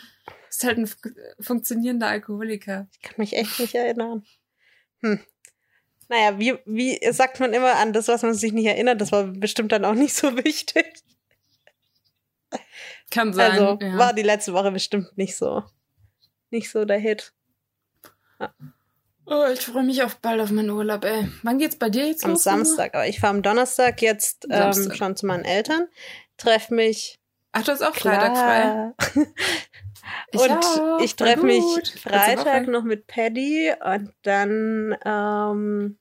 [0.49, 0.97] Ist halt ein fu-
[1.39, 2.87] funktionierender Alkoholiker.
[2.91, 4.23] ich kann mich echt nicht erinnern.
[5.01, 5.19] Hm.
[6.09, 9.25] Naja, wie, wie sagt man immer an das, was man sich nicht erinnert, das war
[9.25, 11.03] bestimmt dann auch nicht so wichtig.
[13.11, 13.51] Kann sein.
[13.51, 13.97] Also ja.
[13.97, 15.63] war die letzte Woche bestimmt nicht so,
[16.49, 17.33] nicht so der Hit.
[19.25, 21.27] Oh, ich freue mich auch bald auf meinen Urlaub, ey.
[21.43, 22.43] Wann geht's bei dir jetzt Am los?
[22.43, 22.95] Samstag.
[22.95, 24.97] Aber ich fahre am Donnerstag jetzt ähm, Samstag.
[24.97, 25.87] schon zu meinen Eltern,
[26.37, 27.19] treffe mich
[27.51, 29.25] Ach, du hast auch Freitag frei.
[30.31, 31.63] Ich und auch, ich treffe mich
[32.01, 35.97] Freitag noch mit Paddy und dann ähm,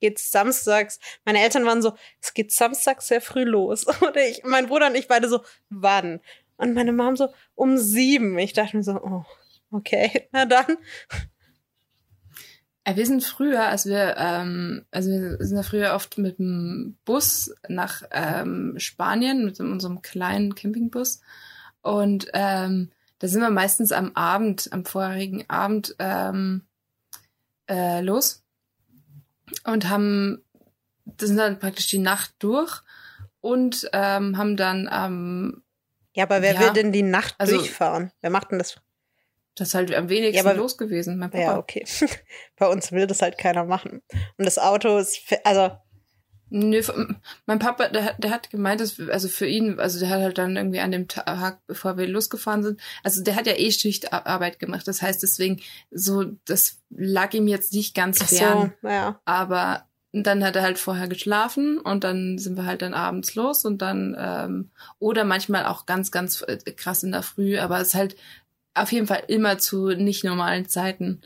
[0.00, 0.98] geht's samstags.
[1.24, 3.84] Meine Eltern waren so, es geht samstags sehr früh los.
[4.00, 6.20] Und ich, mein Bruder und ich beide so, wann?
[6.56, 8.38] Und meine Mom so, um sieben.
[8.38, 9.24] Ich dachte mir so, oh,
[9.70, 10.78] okay, na dann.
[12.86, 16.96] Äh, wir sind früher, als wir, ähm, also wir sind ja früher oft mit dem
[17.04, 21.20] Bus nach ähm, Spanien, mit unserem kleinen Campingbus.
[21.82, 26.62] Und ähm, da sind wir meistens am Abend, am vorherigen Abend ähm,
[27.68, 28.44] äh, los
[29.64, 30.44] und haben,
[31.04, 32.82] das sind dann praktisch die Nacht durch
[33.40, 35.62] und ähm, haben dann am
[36.14, 36.60] Ja, aber wer Ja.
[36.60, 38.12] will denn die Nacht Also- durchfahren?
[38.20, 38.76] Wer macht denn das?
[39.56, 41.42] Das ist halt am wenigsten Ja, aber- los gewesen, mein Papa.
[41.42, 41.84] Ja, okay.
[42.56, 44.02] Bei uns will das halt keiner machen.
[44.36, 45.70] Und das Auto ist, also,
[46.48, 46.80] Nö,
[47.46, 50.38] mein Papa, der, hat- der hat gemeint, dass, also für ihn, also der hat halt
[50.38, 54.60] dann irgendwie an dem Tag, bevor wir losgefahren sind, also der hat ja eh Schichtarbeit
[54.60, 54.86] gemacht.
[54.86, 58.74] Das heißt deswegen, so, das lag ihm jetzt nicht ganz ach fern.
[58.80, 59.20] so, ja.
[59.24, 63.64] Aber dann hat er halt vorher geschlafen und dann sind wir halt dann abends los
[63.64, 67.88] und dann, ähm, oder manchmal auch ganz, ganz äh, krass in der Früh, aber es
[67.88, 68.16] ist halt
[68.76, 71.20] auf jeden Fall immer zu nicht normalen Zeiten.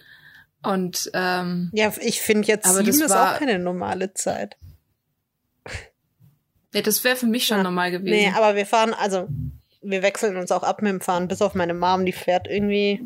[0.62, 4.56] Und ähm, Ja, ich finde jetzt Aber sieben das ist war- auch keine normale Zeit.
[6.72, 7.62] nee, das wäre für mich schon Ja.
[7.62, 8.10] normal gewesen.
[8.14, 9.28] Nee, aber wir fahren, also,
[9.82, 13.02] wir wechseln uns auch ab mit dem Fahren, bis auf meine Mom, die fährt irgendwie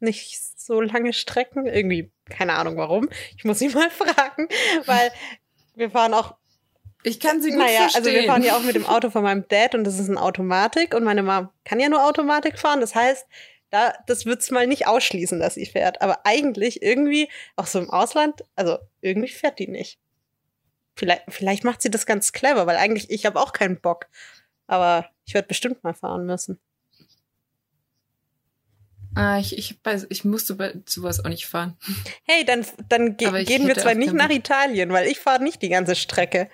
[0.00, 1.66] nicht so lange Strecken.
[1.66, 3.08] Irgendwie, keine Ahnung warum.
[3.36, 4.48] Ich muss sie mal fragen,
[4.86, 5.10] weil
[5.74, 6.34] wir fahren auch
[7.04, 7.98] ich kann sie gut naja, verstehen.
[8.04, 10.18] also wir fahren ja auch mit dem Auto von meinem Dad und das ist ein
[10.18, 12.80] Automatik und meine Mom kann ja nur Automatik fahren.
[12.80, 13.26] Das heißt,
[13.72, 16.02] da, das wird's mal nicht ausschließen, dass sie fährt.
[16.02, 19.98] Aber eigentlich irgendwie, auch so im Ausland, also irgendwie fährt die nicht.
[20.94, 24.08] Vielleicht, vielleicht macht sie das ganz clever, weil eigentlich ich habe auch keinen Bock.
[24.66, 26.60] Aber ich werde bestimmt mal fahren müssen.
[29.14, 29.78] Ah, ich, ich,
[30.10, 31.76] ich musste bei sowas auch nicht fahren.
[32.24, 34.30] Hey, dann, dann ge gehen wir zwar nicht nach.
[34.30, 36.50] Italien, weil ich fahre nicht die ganze Strecke.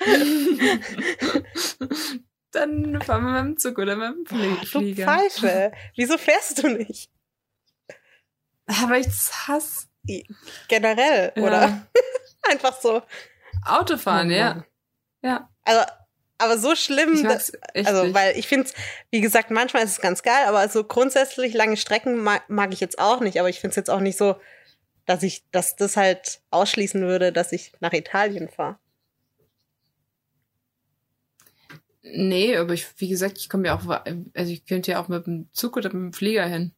[2.52, 5.04] Dann fahren wir mit dem Zug oder mit dem Flie Du Flieger.
[5.04, 5.72] Pfeife.
[5.96, 7.10] Wieso fährst du nicht?
[8.66, 9.06] Aber ich
[9.46, 9.86] hasse.
[10.68, 11.42] Generell, Ja.
[11.42, 11.86] oder?
[12.50, 13.02] Einfach so.
[13.66, 14.64] Autofahren, Oh ja.
[15.22, 15.50] Ja.
[15.64, 15.84] Also,
[16.38, 18.14] aber so schlimm, Ich da- mag's echt also nicht.
[18.14, 18.74] weil ich finde es,
[19.10, 22.80] wie gesagt, manchmal ist es ganz geil, aber so grundsätzlich lange Strecken mag, mag ich
[22.80, 23.38] jetzt auch nicht.
[23.40, 24.40] Aber ich finde es jetzt auch nicht so,
[25.04, 28.78] dass ich, dass das halt ausschließen würde, dass ich nach Italien fahre.
[32.02, 33.86] Nee, aber ich, wie gesagt, ich komme ja auch,
[34.34, 36.72] also ich könnte ja auch mit dem Zug oder mit dem Flieger hin.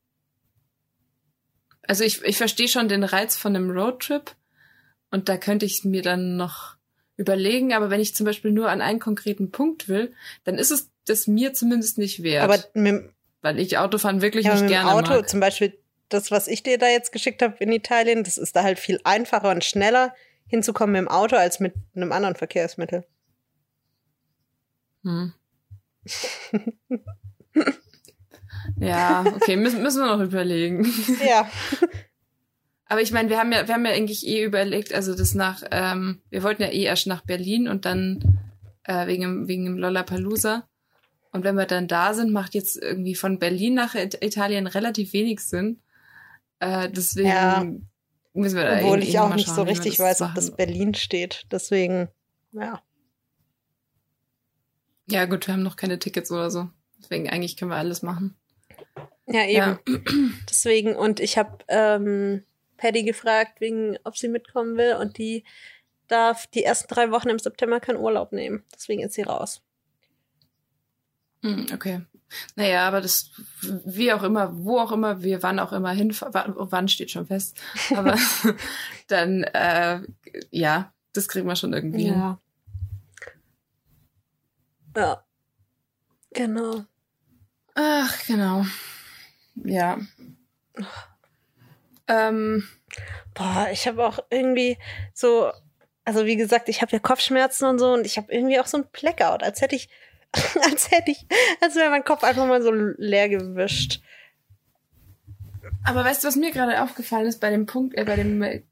[1.83, 4.37] Also ich, ich verstehe schon den Reiz von einem Roadtrip
[5.11, 6.77] und da könnte ich mir dann noch
[7.17, 10.15] überlegen, aber wenn ich zum Beispiel nur an einen konkreten Punkt will,
[10.45, 13.13] dann ist es das mir zumindest nicht wert, Aber mit, dem-
[13.43, 15.29] weil ich Autofahren wirklich ja, nicht mit dem gerne Auto, mag.
[15.29, 15.77] zum Beispiel
[16.09, 19.01] das, was ich dir da jetzt geschickt habe in Italien, das ist da halt viel
[19.05, 20.15] einfacher und schneller
[20.47, 23.05] hinzukommen mit dem Auto als mit einem anderen Verkehrsmittel.
[25.03, 25.33] Hm.
[28.79, 30.87] ja, okay, müssen, müssen wir noch überlegen.
[31.27, 31.51] Ja.
[32.87, 35.63] Aber ich meine, wir haben ja, wir haben ja eigentlich eh überlegt, also das nach,
[35.71, 38.41] ähm, wir wollten ja eh erst nach Berlin und dann
[38.83, 40.67] äh, wegen dem, wegen dem Lollapalooza.
[41.31, 45.13] Und wenn wir dann da sind, macht jetzt irgendwie von Berlin nach It Italien relativ
[45.13, 45.81] wenig Sinn.
[46.59, 47.65] Äh, deswegen Ja.
[48.33, 51.47] müssen wir da Obwohl ich auch nicht schauen, so richtig weiß, ob das Berlin steht.
[51.53, 52.09] Deswegen,
[52.51, 52.83] ja.
[55.11, 56.69] Ja gut, wir haben noch keine Tickets oder so.
[56.99, 58.37] Deswegen eigentlich können wir alles machen.
[59.27, 59.79] Ja, eben.
[60.49, 62.45] Deswegen, und ich habe ähm,
[62.77, 64.95] Paddy gefragt, wegen, ob sie mitkommen will.
[64.95, 65.45] Und die
[66.09, 68.65] darf die ersten drei Wochen im September keinen Urlaub nehmen.
[68.75, 69.63] Deswegen ist sie raus.
[71.43, 72.03] Hm, okay.
[72.55, 73.31] Naja, aber das,
[73.85, 77.61] wie auch immer, wo auch immer, wir wann auch immer hin, wann, steht schon fest.
[77.97, 78.17] Aber
[79.09, 80.01] dann, äh,
[80.51, 82.15] ja, das kriegen wir schon irgendwie hin.
[82.15, 82.41] Ja.
[84.97, 85.25] Ja.
[86.33, 86.85] Genau.
[87.75, 88.65] Ach, genau.
[89.65, 89.99] Ja.
[92.09, 92.69] Ähm,
[93.35, 94.77] Boah, ich habe auch irgendwie
[95.15, 95.51] so,
[96.05, 98.79] also wie gesagt, ich habe ja Kopfschmerzen und so und ich habe irgendwie auch so
[98.79, 99.89] ein Blackout, als hätte ich,
[100.65, 101.27] als hätte ich,
[101.61, 104.01] als wäre mein Kopf einfach mal so leer gewischt.
[105.85, 108.63] aber weißt du, was mir gerade aufgefallen ist bei dem Punkt, äh, bei dem äh,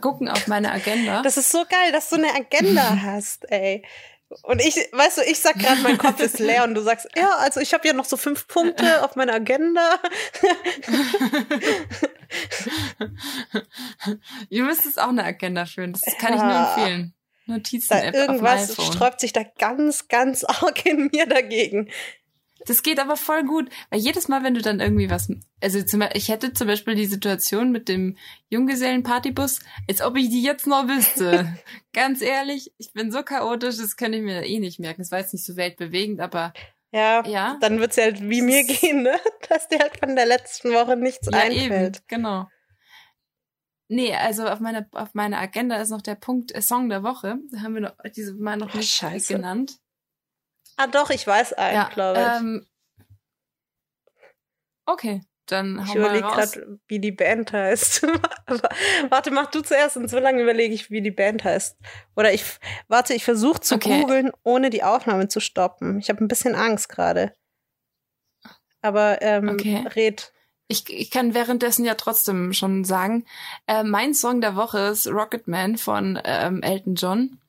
[0.00, 1.22] Gucken auf meine Agenda?
[1.22, 3.84] Das ist so geil, dass du eine Agenda hast, ey.
[4.42, 7.30] Und ich, weißt du, ich sag gerade, mein Kopf ist leer und du sagst, ja,
[7.38, 9.98] also ich habe ja noch so fünf Punkte auf meiner Agenda.
[14.48, 15.92] Ihr müsst es auch eine Agenda führen.
[15.92, 16.74] Das kann ich nur Ja.
[16.76, 17.14] empfehlen.
[17.46, 21.90] Notizen Da App auf dem irgendwas sträubt sich da ganz, ganz arg in mir dagegen.
[22.66, 25.28] Das geht aber voll gut, weil jedes Mal, wenn du dann irgendwie was,
[25.62, 28.16] also zum, Beispiel- ich hätte zum Beispiel die Situation mit dem
[28.50, 31.56] Junggesellenpartybus, als ob ich die jetzt noch wüsste.
[31.92, 35.00] Ganz ehrlich, ich bin so chaotisch, das kann ich mir eh nicht merken.
[35.02, 36.52] Das war jetzt nicht so weltbewegend, aber
[36.92, 37.56] Ja, ja.
[37.60, 39.18] dann wird's ja halt wie mir gehen, ne?
[39.48, 41.96] Dass dir halt von der letzten Woche nichts ja, einfällt.
[41.96, 42.46] eben, genau.
[43.88, 47.38] Nee, also auf meiner auf meiner Agenda ist noch der Punkt äh, Song der Woche.
[47.50, 49.34] Da haben wir noch diese Mal noch nicht scheiße.
[49.34, 49.78] genannt.
[50.80, 52.26] Ah, doch, ich weiß einen, glaube ich.
[52.26, 52.66] ähm,
[54.86, 56.52] Okay, dann Ich hau mal überlege raus.
[56.52, 58.02] gerade, wie die Band heißt.
[59.10, 61.76] Warte, mach du zuerst und so lange überlege ich, wie die Band heißt.
[62.16, 62.44] Oder ich,
[62.88, 64.00] warte, ich versuche zu Okay.
[64.00, 65.98] googeln, ohne die Aufnahme zu stoppen.
[65.98, 67.34] Ich habe ein bisschen Angst gerade.
[68.82, 69.86] Aber ähm, Okay.
[69.94, 70.32] red.
[70.66, 73.26] Ich, ich kann währenddessen ja trotzdem schon sagen,
[73.66, 77.40] äh, mein Song der Woche ist Rocketman von ähm, Elton John.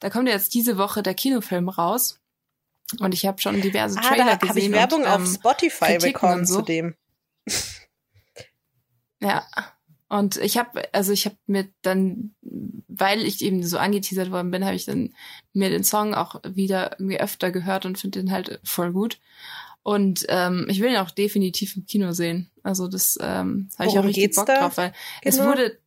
[0.00, 2.19] Da kommt ja jetzt diese Woche der Kinofilm raus.
[2.98, 4.48] Und ich habe schon diverse Ah, Trailer da gesehen.
[4.48, 6.56] habe ich Werbung und, auf ähm, Spotify Kritiken bekommen so.
[6.56, 6.94] zu dem.
[9.20, 9.46] Ja.
[10.08, 12.34] Und ich habe, also ich habe mir dann,
[12.88, 15.14] weil ich eben so angeteasert worden bin, habe ich dann
[15.52, 19.20] mir den Song auch wieder irgendwie öfter gehört und finde den halt voll gut.
[19.82, 22.50] Und ähm, ich will ihn auch definitiv im Kino sehen.
[22.64, 24.58] Also das ähm, habe ich auch richtig Bock da?
[24.60, 25.50] drauf, weil es Genau.
[25.50, 25.78] wurde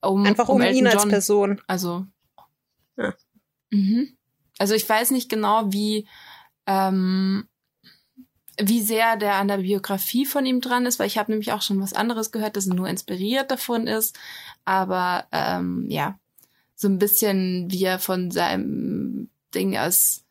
[0.00, 1.08] um, Einfach um, Elton ihn als John.
[1.10, 1.60] Person.
[1.66, 2.06] Also.
[2.96, 3.14] Ja.
[3.70, 4.15] Mhm.
[4.58, 6.06] Also ich weiß nicht genau, wie,
[6.66, 7.46] ähm,
[8.58, 11.62] wie sehr der an der Biografie von ihm dran ist, weil ich habe nämlich auch
[11.62, 14.18] schon was anderes gehört, das nur inspiriert davon ist.
[14.64, 16.18] Aber ähm, ja,
[16.74, 20.24] so ein bisschen wie er von seinem Ding als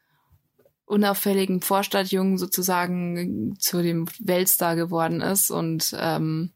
[0.86, 5.50] unauffälligen Vorstadtjungen sozusagen zu dem Weltstar geworden ist.
[5.52, 6.52] Und ähm,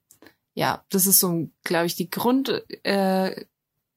[0.53, 2.49] ja, das ist so, glaube ich, die Grund,
[2.83, 3.45] äh,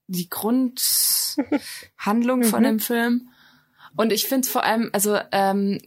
[0.06, 2.64] die Grundhandlung von Mhm.
[2.64, 3.28] dem Film.
[3.96, 5.80] Und ich finde vor allem, also ähm,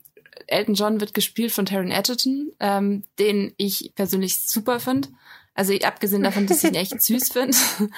[0.47, 5.09] Elton John wird gespielt von Taron Egerton, ähm, den ich persönlich super finde.
[5.53, 7.57] Also abgesehen davon, dass ich ihn echt süß finde.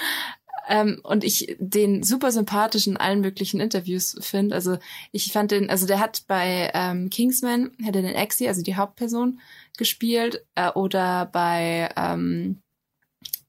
[0.69, 4.55] ähm, und ich den super sympathisch in allen möglichen Interviews finde.
[4.55, 4.77] Also
[5.11, 8.75] ich fand den, also der hat bei ähm, Kingsman, hat er den Exi, also die
[8.75, 9.39] Hauptperson,
[9.77, 10.45] gespielt.
[10.55, 12.61] Äh, oder bei ähm,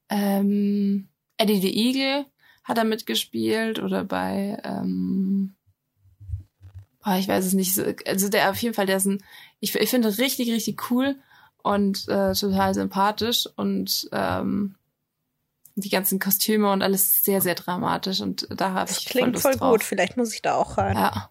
[0.09, 2.27] ähm, Eddie the Eagle
[2.65, 3.79] hat er mitgespielt.
[3.79, 5.55] Oder bei ähm,
[7.09, 7.75] oh, ich weiß es nicht.
[7.75, 9.23] so- Also der auf jeden Fall, der ist ein,
[9.61, 11.17] ich, ich finde richtig, richtig cool
[11.63, 14.75] und äh, total sympathisch und ähm,
[15.75, 19.55] die ganzen Kostüme und alles sehr, sehr dramatisch und da habe ich voll klingt voll
[19.55, 19.73] drauf.
[19.73, 19.85] gut.
[19.85, 20.97] Vielleicht muss ich da auch rein.
[20.97, 21.31] Ja.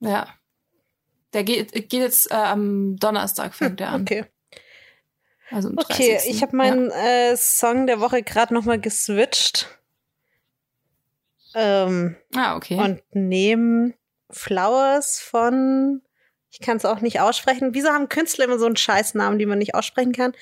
[0.00, 0.28] Ja.
[1.32, 4.02] Der geht, geht jetzt äh, am Donnerstag fängt der an.
[4.02, 4.26] Okay.
[5.50, 6.30] Also am Okay, 30..
[6.30, 9.68] ich habe meinen äh, Song der Woche gerade noch mal geswitcht.
[11.54, 12.16] Ähm.
[12.34, 12.78] Ah, okay.
[12.78, 13.94] Und neben
[14.30, 16.02] Flowers von,
[16.50, 17.74] ich kann es auch nicht aussprechen.
[17.74, 20.32] Wieso haben Künstler immer so einen Scheißnamen, die man nicht aussprechen kann?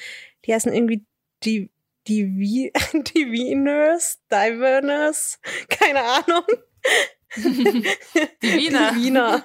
[0.45, 1.05] Die heißen irgendwie
[1.45, 1.71] die
[2.07, 2.73] die wie
[3.15, 5.39] die Wieners, Diverners,
[5.69, 6.45] keine Ahnung.
[7.37, 8.93] die Wiener.
[8.93, 9.45] Die Wiener.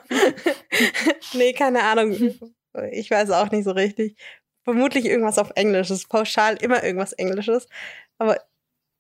[1.34, 2.36] nee, keine Ahnung.
[2.92, 4.18] Ich weiß auch nicht so richtig.
[4.64, 5.92] Vermutlich irgendwas auf Englisch.
[5.92, 7.68] Es ist pauschal immer irgendwas Englisches.
[8.18, 8.38] Aber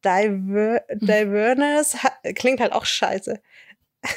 [0.05, 1.97] Diver Diverness
[2.35, 3.41] klingt halt auch scheiße.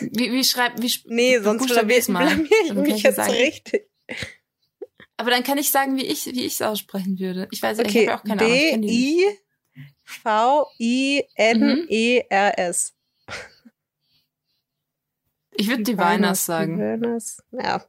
[0.00, 3.30] Wie, wie schreibt, wie Nee, sonst blamier, blamier ich Dann mich ich jetzt sagen.
[3.32, 3.88] richtig.
[5.16, 7.48] Aber dann kann ich sagen, wie ich, wie ich es aussprechen würde.
[7.50, 8.54] Ich weiß, ich Okay, habe ja auch keine Ahnung.
[8.54, 9.38] ich kenn die nicht.
[11.58, 12.94] D-I-V-I-N-E-R-S.
[15.60, 16.76] Ich würde Diviners sagen.
[16.78, 17.42] Diviners.
[17.50, 17.84] Ja.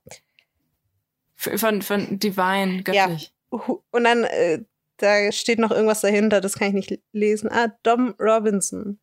[1.36, 3.34] Von, von Divine, göttlich.
[3.52, 4.64] Hu- Und dann, äh,
[5.00, 7.50] da steht noch irgendwas dahinter, das kann ich nicht lesen.
[7.52, 9.00] Ah, Dom Robinson.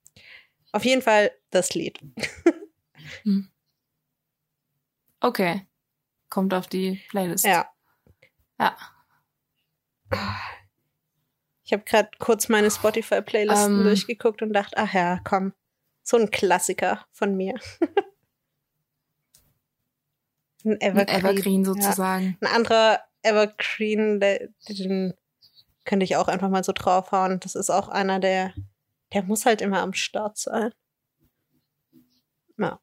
[0.72, 1.98] Auf jeden Fall das Lied.
[5.20, 5.66] Okay.
[6.28, 7.44] Kommt auf die Playlist.
[7.44, 7.68] Ja.
[8.60, 8.76] Ja.
[11.64, 13.84] Ich habe gerade kurz meine Spotify-Playlisten Ähm.
[13.84, 15.52] durchgeguckt und dachte, ach ja, komm.
[16.02, 17.54] So ein Klassiker von mir.
[20.64, 21.08] ein Ein Evergreen.
[21.24, 21.66] Evergreen Ja.
[21.66, 22.38] sozusagen.
[22.40, 25.14] Ein anderer Evergreen, der, den
[25.86, 27.40] könnte ich auch einfach mal so draufhauen.
[27.40, 28.52] Das ist auch einer, der,
[29.14, 30.72] der muss halt immer am Start sein.
[32.58, 32.80] Ja.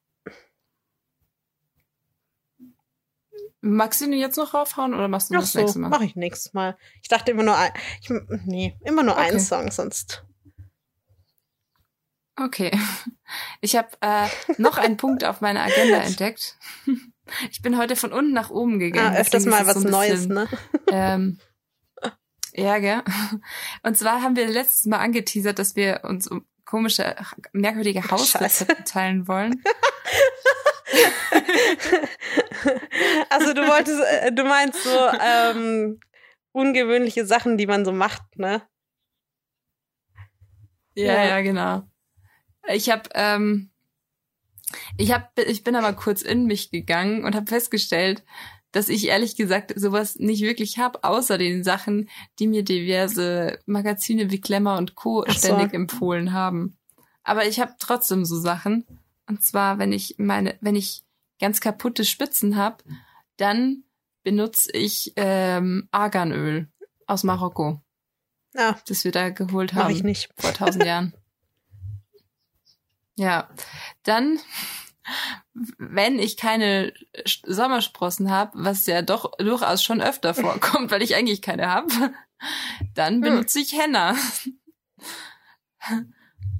[3.60, 5.88] Magst du ihn jetzt noch raufhauen oder machst du Ach das so, nächste Mal?
[5.88, 6.76] mache ich nächstes Mal.
[7.02, 8.10] Ich dachte immer nur ein, ich,
[8.44, 9.28] nee, immer nur Okay.
[9.28, 10.24] einen Song, sonst.
[12.36, 12.70] Okay.
[13.62, 14.28] Ich habe äh,
[14.58, 16.58] noch einen Punkt auf meiner Agenda entdeckt.
[17.50, 19.16] Ich bin heute von unten nach oben gegangen.
[19.16, 20.48] Ah, öfters mal was so ein Neues, bisschen, ne?
[20.88, 21.40] Ähm,
[22.54, 23.02] ja, gell?
[23.82, 27.14] Und zwar haben wir letztes Mal angeteasert, dass wir uns um komische,
[27.52, 28.10] merkwürdige.
[28.10, 29.62] Hausrezepte teilen wollen.
[33.30, 36.00] also du wolltest, äh, du meinst so ähm,
[36.52, 38.62] ungewöhnliche Sachen, die man so macht, ne?
[40.94, 41.24] Ja, Ja.
[41.24, 41.82] ja, genau.
[42.68, 43.70] Ich habe, ähm,
[44.96, 48.24] ich hab, ich bin aber kurz in mich gegangen und habe festgestellt,
[48.74, 52.08] dass ich ehrlich gesagt sowas nicht wirklich hab, außer den Sachen,
[52.38, 55.24] die mir diverse Magazine wie Glamour und Co.
[55.28, 55.32] So.
[55.32, 56.76] ständig empfohlen haben.
[57.22, 58.84] Aber ich habe trotzdem so Sachen.
[59.26, 61.02] Und zwar, wenn ich meine, wenn ich
[61.40, 62.82] ganz kaputte Spitzen hab,
[63.36, 63.84] dann
[64.24, 66.68] benutze ich ähm, Arganöl
[67.06, 67.80] aus Marokko,
[68.56, 70.30] Ah, das wir da geholt mach haben ich nicht.
[70.36, 71.14] vor tausend Jahren.
[73.16, 73.48] Ja,
[74.02, 74.40] dann,
[75.54, 76.92] wenn ich keine
[77.46, 82.12] Sommersprossen habe, was ja doch durchaus schon öfter vorkommt, weil ich eigentlich keine habe,
[82.94, 84.16] dann benutze ich Henna.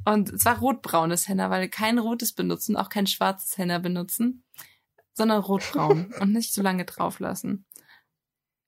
[0.04, 4.44] Und zwar rotbraunes Henna, weil kein rotes benutzen, auch kein schwarzes Henna benutzen,
[5.12, 7.66] sondern rotbraun und nicht so lange drauf lassen.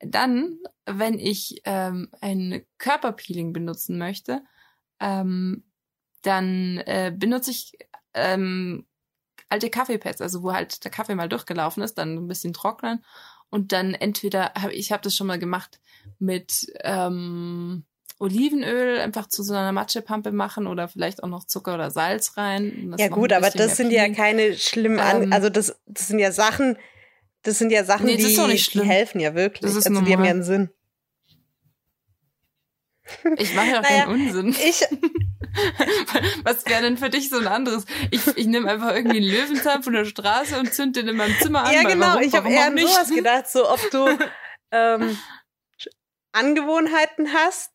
[0.01, 4.43] Dann, wenn ich ähm, ein Körperpeeling benutzen möchte,
[5.01, 5.65] ähm,
[6.23, 7.73] dann äh, benutze ich
[8.15, 8.87] ähm,
[9.49, 13.05] alte Kaffeepads, also wo halt der Kaffee mal durchgelaufen ist, dann ein bisschen trocknen
[13.51, 15.81] und dann entweder, hab, ich habe das schon mal gemacht
[16.19, 17.85] mit ähm,
[18.19, 22.95] Olivenöl einfach zu so einer Matschepampe machen oder vielleicht auch noch Zucker oder Salz rein.
[22.99, 26.33] Ja gut, aber das sind ja keine schlimmen, An Ähm, also das, das sind ja
[26.33, 26.77] Sachen,
[27.43, 28.35] das sind ja Sachen, Nee, die,
[28.73, 29.61] die helfen ja wirklich.
[29.61, 30.27] Das ist also die haben normal.
[30.27, 30.71] ja einen Sinn.
[33.37, 34.49] Ich mache ja auch Naja, keinen Unsinn.
[34.49, 34.83] Ich,
[36.45, 37.85] Was wäre denn für dich so ein anderes?
[38.11, 41.37] Ich, ich nehme einfach irgendwie einen Löwenzahn von der Straße und zünd den in meinem
[41.41, 41.73] Zimmer an.
[41.75, 42.89] ja genau, warum, ich habe eher an nicht?
[42.89, 44.07] sowas gedacht, so ob du
[44.73, 45.19] ähm,
[46.33, 47.73] Angewohnheiten hast,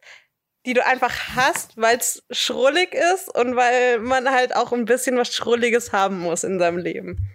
[0.66, 5.18] die du einfach hast, weil es schrullig ist und weil man halt auch ein bisschen
[5.18, 7.28] was Schrulliges haben muss in seinem Leben.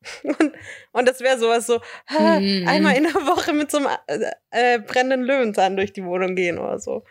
[0.22, 0.52] Und,
[0.92, 2.68] und das wäre sowas so, ha, Mhm.
[2.68, 6.56] einmal in der Woche mit so einem äh, äh, brennenden Löwenzahn durch die Wohnung gehen
[6.58, 7.04] oder so.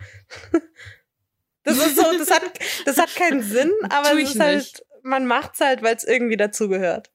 [1.68, 2.44] Das ist so, das hat,
[2.86, 4.86] das hat keinen Sinn, aber es ist halt, nicht.
[5.04, 7.12] man macht's halt, weil es irgendwie dazugehört.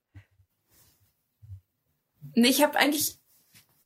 [2.34, 3.18] Nee, ich habe eigentlich,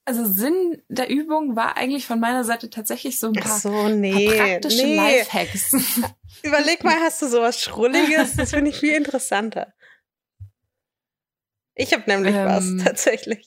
[0.05, 3.91] also Sinn der Übung war eigentlich von meiner Seite tatsächlich so ein paar, so, paar
[3.91, 4.97] nee, praktische nee.
[4.97, 5.73] Lifehacks.
[6.43, 8.35] Überleg mal, hast du sowas Schrulliges?
[8.37, 9.73] Das finde ich viel interessanter.
[11.77, 12.47] Ich habe nämlich Ähm.
[12.47, 13.47] was, tatsächlich.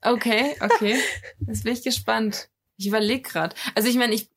[0.00, 0.98] Okay, okay.
[1.46, 2.48] Jetzt bin ich gespannt.
[2.76, 3.54] Ich überlege gerade.
[3.74, 4.28] Also ich meine, ich,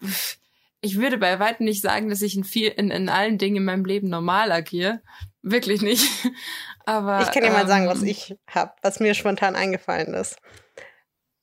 [0.81, 3.65] ich würde bei weitem nicht sagen, dass ich in viel, in, in allen Dingen in
[3.65, 5.01] meinem Leben normal agiere.
[5.41, 6.05] Wirklich nicht.
[6.85, 10.37] Aber Ich kann dir mal sagen, ähm, was ich habe, was mir spontan eingefallen ist.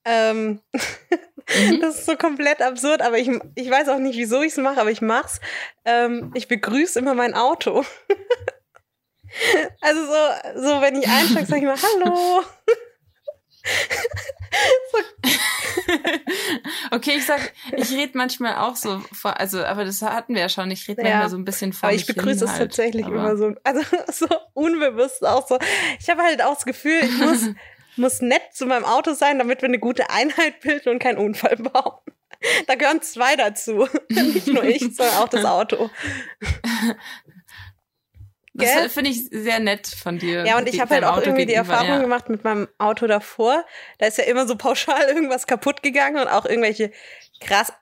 [0.04, 0.60] Ähm,
[1.48, 1.80] Mhm.
[1.80, 4.80] das ist so komplett absurd, aber ich, ich weiß auch nicht, wieso ich es mache,
[4.80, 5.40] aber ich mach's.
[5.84, 7.84] Ähm, ich begrüße immer mein Auto.
[9.80, 12.42] also so, so wenn ich einsteige, sage ich mal Hallo.
[16.90, 20.48] okay, ich sag, ich rede manchmal auch so vor, also, aber das hatten wir ja
[20.48, 20.70] schon.
[20.70, 21.08] Ich rede Ja.
[21.10, 22.60] manchmal so ein bisschen vor Aber ich begrüße es halt.
[22.60, 23.80] tatsächlich immer so, also
[24.12, 25.58] so unbewusst auch so.
[26.00, 27.48] Ich habe halt auch das Gefühl, ich muss,
[27.96, 31.56] muss nett zu meinem Auto sein, damit wir eine gute Einheit bilden und keinen Unfall
[31.56, 31.98] bauen.
[32.66, 33.86] Da gehören zwei dazu.
[34.08, 35.90] Nicht nur ich, sondern auch das Auto.
[38.54, 40.44] Das finde ich sehr nett von dir.
[40.46, 41.98] Ja, und ich habe halt auch Auto irgendwie die Erfahrung ja.
[41.98, 43.64] gemacht mit meinem Auto davor.
[43.98, 46.92] Da ist ja immer so pauschal irgendwas kaputt gegangen und auch irgendwelche
[47.40, 47.72] krass.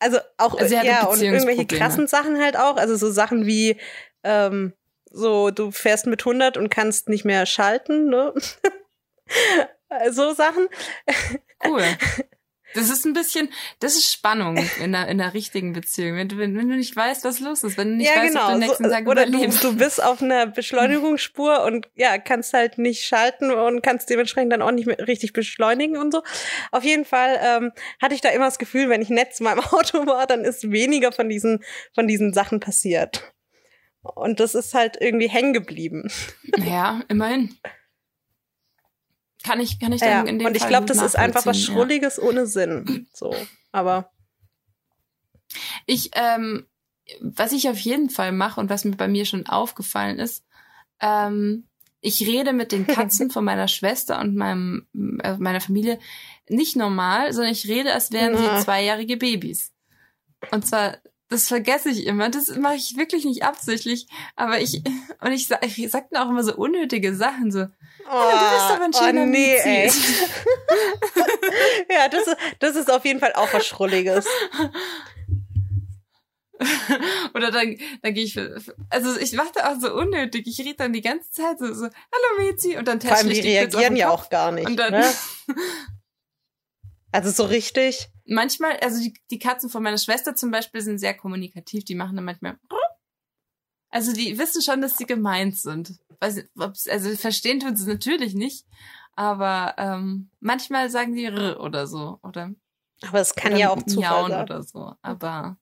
[0.00, 2.76] Also auch Also ja und irgendwelche krassen Sachen halt auch.
[2.76, 3.80] Also so Sachen wie
[4.22, 4.74] ähm,
[5.10, 8.34] so du fährst mit 100 und kannst nicht mehr schalten, ne?
[10.10, 10.68] so Sachen.
[11.64, 11.84] Cool.
[12.74, 13.48] Das ist ein bisschen,
[13.80, 16.16] das ist Spannung in der, in der richtigen Beziehung.
[16.16, 18.40] Wenn du, wenn, du nicht weißt, was los ist, wenn du nicht ja, weißt, ob
[18.40, 18.46] genau.
[18.46, 19.64] du den nächsten so, Tag oder du, überlebst.
[19.64, 24.62] du bist auf einer Beschleunigungsspur und ja, kannst halt nicht schalten und kannst dementsprechend dann
[24.62, 26.22] auch nicht mehr richtig beschleunigen und so.
[26.72, 27.72] Auf jeden Fall ähm,
[28.02, 30.70] hatte ich da immer das Gefühl, wenn ich nett zu meinem Auto war, dann ist
[30.70, 31.62] weniger von diesen,
[31.94, 33.32] von diesen Sachen passiert.
[34.02, 36.10] Und das ist halt irgendwie hängen geblieben.
[36.58, 37.56] Ja, immerhin.
[39.44, 41.44] Kann ich, kann ich dann Ja, in dem und ich glaube, das ist einfach was
[41.46, 41.80] nachvollziehen, ja.
[41.80, 43.06] Schrulliges ohne Sinn.
[43.12, 43.34] So,
[43.72, 44.10] aber
[45.86, 46.66] Ich, ähm,
[47.20, 50.44] was ich auf jeden Fall mache und was mir bei mir schon aufgefallen ist,
[51.00, 51.68] ähm,
[52.00, 54.86] ich rede mit den Katzen von meiner Schwester und meinem,
[55.22, 55.98] äh, meiner Familie
[56.48, 59.72] nicht normal, sondern ich rede, als wären sie zweijährige Babys.
[60.50, 64.06] Und zwar, das vergesse ich immer, das mache ich wirklich nicht absichtlich,
[64.36, 64.82] aber ich,
[65.20, 67.64] und ich, sag- ich sag dann auch immer so unnötige Sachen, so, oh,
[68.06, 69.90] ja, du bist aber ein schöner oh, nee, ey.
[71.90, 74.26] Ja, das ist, das ist auf jeden Fall auch was Schrulliges.
[77.34, 80.46] Oder dann, dann gehe ich, für- also ich mache da auch so unnötig.
[80.46, 83.32] Ich rede dann die ganze Zeit so, so hallo Mezi und dann Vor allem, die
[83.34, 84.66] ich dich kurz auf reagieren ja auch gar nicht.
[84.66, 85.12] Und dann, Ne?
[87.12, 88.08] Also so richtig.
[88.26, 91.84] Manchmal, also die, die Katzen von meiner Schwester zum Beispiel sind sehr kommunikativ.
[91.84, 92.58] Die machen dann manchmal,
[93.90, 95.98] also die wissen schon, dass sie gemeint sind.
[96.20, 96.42] Also
[97.16, 98.66] verstehen tun sie natürlich nicht,
[99.14, 102.50] aber ähm, manchmal sagen die R oder so oder
[103.02, 104.42] Aber es kann ja auch Zufall sein.
[104.42, 104.94] oder so.
[105.02, 105.58] Aber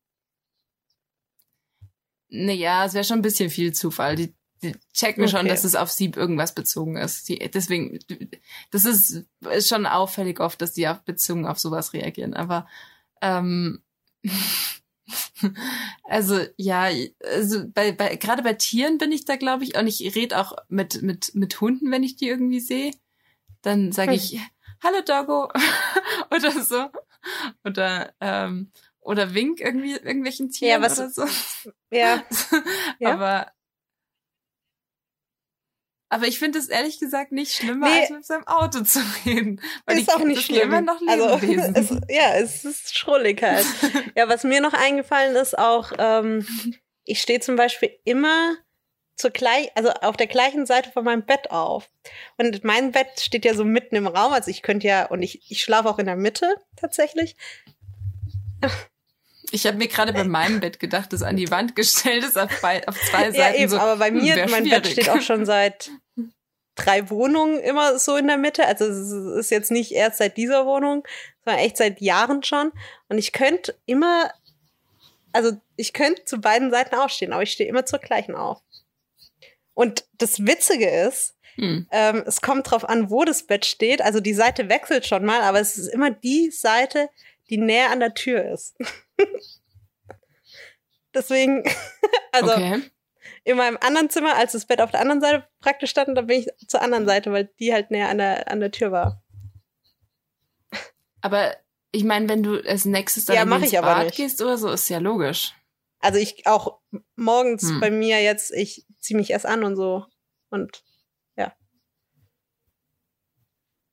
[2.29, 4.17] naja, es wäre schon ein bisschen viel Zufall.
[4.17, 4.35] Die,
[4.93, 5.49] checken schon, Okay.
[5.49, 7.29] dass es auf sie irgendwas bezogen ist.
[7.29, 7.99] Die, deswegen,
[8.71, 12.35] das ist, ist schon auffällig oft, dass die auf bezogen auf sowas reagieren.
[12.35, 12.67] Aber
[13.21, 13.83] ähm,
[16.05, 16.89] also ja,
[17.25, 20.57] also bei, bei gerade bei Tieren bin ich da, glaube ich, und ich rede auch
[20.69, 22.93] mit mit mit Hunden, wenn ich die irgendwie sehe,
[23.63, 24.17] dann sage Hm.
[24.17, 24.41] ich
[24.83, 25.49] Hallo Doggo
[26.35, 26.87] oder so
[27.65, 31.25] oder ähm, oder wink irgendwie irgendwelchen Tieren was- oder so.
[31.91, 32.23] Ja,
[33.01, 33.13] Ja.
[33.15, 33.53] Aber
[36.13, 38.01] aber ich finde es ehrlich gesagt nicht schlimmer, Nee.
[38.03, 39.63] als mit seinem Auto zu reden.
[39.87, 40.65] Weil ist auch nicht schlimm.
[40.65, 41.75] immer noch also, Lebewesen.
[41.75, 43.65] es, ja, es ist schrullig halt.
[44.15, 46.47] ja, was mir noch eingefallen ist, auch, ähm,
[47.05, 48.57] ich stehe zum Beispiel immer
[49.17, 51.89] zur gleich, also auf der gleichen Seite von meinem Bett auf.
[52.37, 55.51] Und mein Bett steht ja so mitten im Raum, also ich könnte ja, und ich,
[55.51, 57.37] ich schlafe auch in der Mitte tatsächlich.
[59.51, 62.51] Ich habe mir gerade bei meinem Bett gedacht, das an die Wand gestellt ist, auf,
[62.61, 63.55] bei, auf zwei Seiten.
[63.55, 64.93] Ja, eben, so, aber bei hm, mir, mein Bett schwierig.
[64.93, 65.91] steht auch schon seit
[66.75, 68.67] drei Wohnungen immer so in der Mitte.
[68.67, 69.13] Also es
[69.47, 71.07] ist jetzt nicht erst seit dieser Wohnung,
[71.45, 72.73] sondern echt seit Jahren schon.
[73.09, 74.31] Und ich könnte immer,
[75.33, 78.61] also ich könnte zu beiden Seiten aufstehen, aber ich stehe immer zur gleichen auf.
[79.75, 81.87] Und das Witzige ist, Hm.
[81.91, 84.01] ähm, es kommt drauf an, wo das Bett steht.
[84.01, 87.11] Also die Seite wechselt schon mal, aber es ist immer die Seite,
[87.51, 88.75] die näher an der Tür ist.
[91.15, 91.63] Deswegen,
[92.33, 92.83] also okay.
[93.45, 96.41] In meinem anderen Zimmer, als das Bett auf der anderen Seite praktisch stand, da bin
[96.41, 99.23] ich zur anderen Seite, weil die halt näher an der, an der Tür war.
[101.21, 101.57] Aber
[101.93, 104.17] ich meine, wenn du als nächstes dann Ja, mach ins ich aber Bad nicht.
[104.17, 105.55] gehst oder so, ist ja logisch.
[106.01, 106.81] Also ich auch
[107.17, 107.81] morgens Hm.
[107.81, 110.05] bei mir jetzt, ich ziehe mich erst an und so.
[110.51, 110.83] Und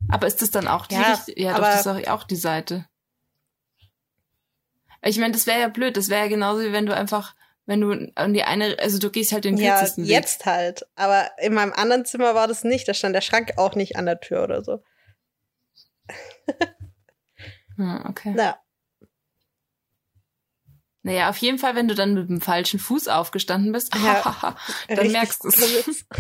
[0.10, 1.42] Aber ist das dann auch die Ja, richtige?
[1.42, 2.86] Ja, doch, das ist auch, auch die Seite.
[5.02, 5.96] Ich meine, das wäre ja blöd.
[5.98, 7.36] Das wäre ja genauso wie wenn du einfach,
[7.70, 10.10] wenn du an die eine, also du gehst halt den ja, kürzesten Weg.
[10.12, 10.88] jetzt halt.
[10.96, 12.88] Aber in meinem anderen Zimmer war das nicht.
[12.88, 14.84] Da stand der Schrank auch nicht an der Tür oder so.
[17.76, 18.34] Hm, okay.
[18.36, 18.60] Na,
[21.04, 24.58] Naja, auf jeden Fall, wenn du dann mit dem falschen Fuß aufgestanden bist, Ja.
[24.88, 25.58] dann merkst du's.
[25.58, 26.06] Witz.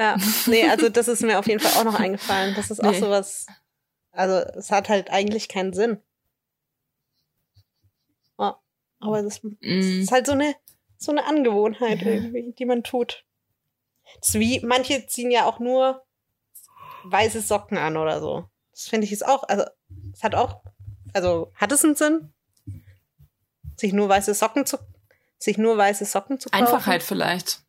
[0.00, 2.54] Ja, nee, also das ist mir auf jeden Fall auch noch eingefallen.
[2.54, 3.00] Das ist auch Nee.
[3.00, 3.46] sowas,
[4.12, 6.00] also es hat halt eigentlich keinen Sinn.
[8.38, 8.60] Ja,
[9.00, 9.56] aber das Mm.
[9.60, 10.54] ist halt so eine,
[10.96, 12.08] so eine Angewohnheit Ja.
[12.12, 13.24] irgendwie, die man tut.
[14.20, 16.04] Das ist wie, manche ziehen ja auch nur
[17.04, 18.48] weiße Socken an oder so.
[18.72, 19.64] Das finde ich ist auch, also
[20.12, 20.62] es hat auch,
[21.12, 22.32] also hat es einen Sinn?
[23.76, 24.78] Sich nur weiße Socken zu,
[25.38, 26.64] sich nur weiße Socken zu kaufen?
[26.64, 27.62] Einfachheit vielleicht.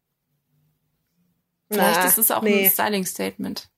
[1.71, 2.65] Vielleicht Na, ist es auch nee.
[2.65, 3.69] ein Styling-Statement.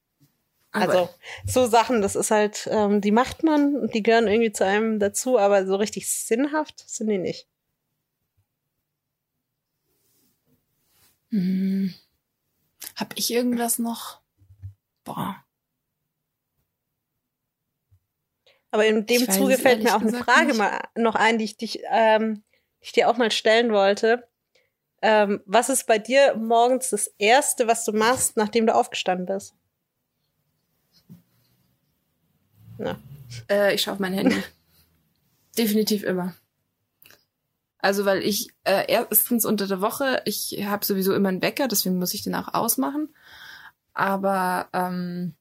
[0.72, 1.10] Aber- Also,
[1.46, 5.00] so Sachen, das ist halt, ähm, die macht man und die gehören irgendwie zu einem
[5.00, 7.48] dazu, aber so richtig sinnhaft sind die nicht.
[11.32, 11.94] Hm.
[12.96, 14.22] Hab ich irgendwas noch?
[15.04, 15.44] Boah.
[18.72, 20.58] Aber in dem Ich weiß Zuge fällt mir auch eine Frage nicht.
[20.58, 22.44] mal noch ein, die ich, dich, ähm,
[22.80, 24.28] die ich dir auch mal stellen wollte.
[25.02, 29.56] Ähm, was ist bei dir morgens das Erste, was du machst, nachdem du aufgestanden bist?
[33.50, 34.42] Äh, ich schaue auf mein Handy.
[35.58, 36.36] Definitiv immer.
[37.78, 41.98] Also, weil ich äh, erstens unter der Woche, ich habe sowieso immer einen Wecker, deswegen
[41.98, 43.10] muss ich den auch ausmachen.
[43.94, 45.34] Aber ähm,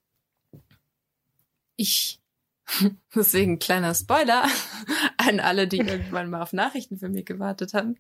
[1.77, 2.21] ich,
[3.15, 4.45] deswegen kleiner Spoiler
[5.19, 7.99] an alle, die irgendwann mal auf Nachrichten für mich gewartet haben.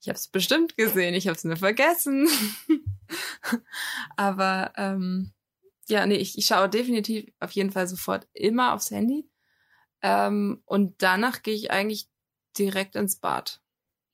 [0.00, 2.28] Ich habe es bestimmt gesehen, ich habe es nur vergessen.
[4.16, 5.32] Aber ähm,
[5.92, 9.28] ja, nee, ich, ich schaue definitiv auf jeden Fall sofort immer aufs Handy.
[10.02, 12.08] Ähm, und danach gehe ich eigentlich
[12.58, 13.60] direkt ins Bad.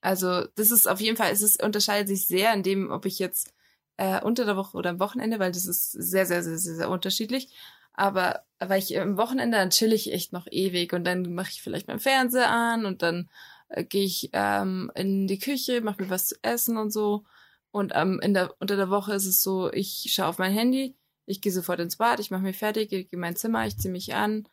[0.00, 3.18] Also das ist auf jeden Fall, es ist, unterscheidet sich sehr in dem, ob ich
[3.18, 3.54] jetzt
[3.96, 6.90] äh, unter der Woche oder am Wochenende, weil das ist sehr, sehr, sehr, sehr, sehr
[6.90, 7.54] unterschiedlich.
[7.92, 11.62] Aber weil ich am Wochenende, dann chill ich echt noch ewig und dann mache ich
[11.62, 13.30] vielleicht meinen Fernseher an und dann
[13.68, 17.24] äh, gehe ich ähm, in die Küche, mache mir was zu essen und so.
[17.70, 20.96] Und ähm, in der, unter der Woche ist es so, ich schaue auf mein Handy,
[21.28, 23.92] ich gehe sofort ins Bad, ich mache mich fertig, gehe in mein Zimmer, ich ziehe
[23.92, 24.48] mich an,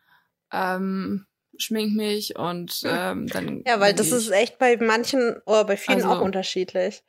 [0.52, 1.26] ähm,
[1.58, 3.64] schmink mich und ähm, dann.
[3.66, 4.34] Ja, weil das geh ist ich.
[4.34, 7.04] echt bei manchen oder bei vielen Also- auch unterschiedlich.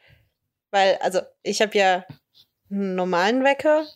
[0.70, 2.04] Weil, also, ich habe ja
[2.70, 3.86] einen normalen Wecker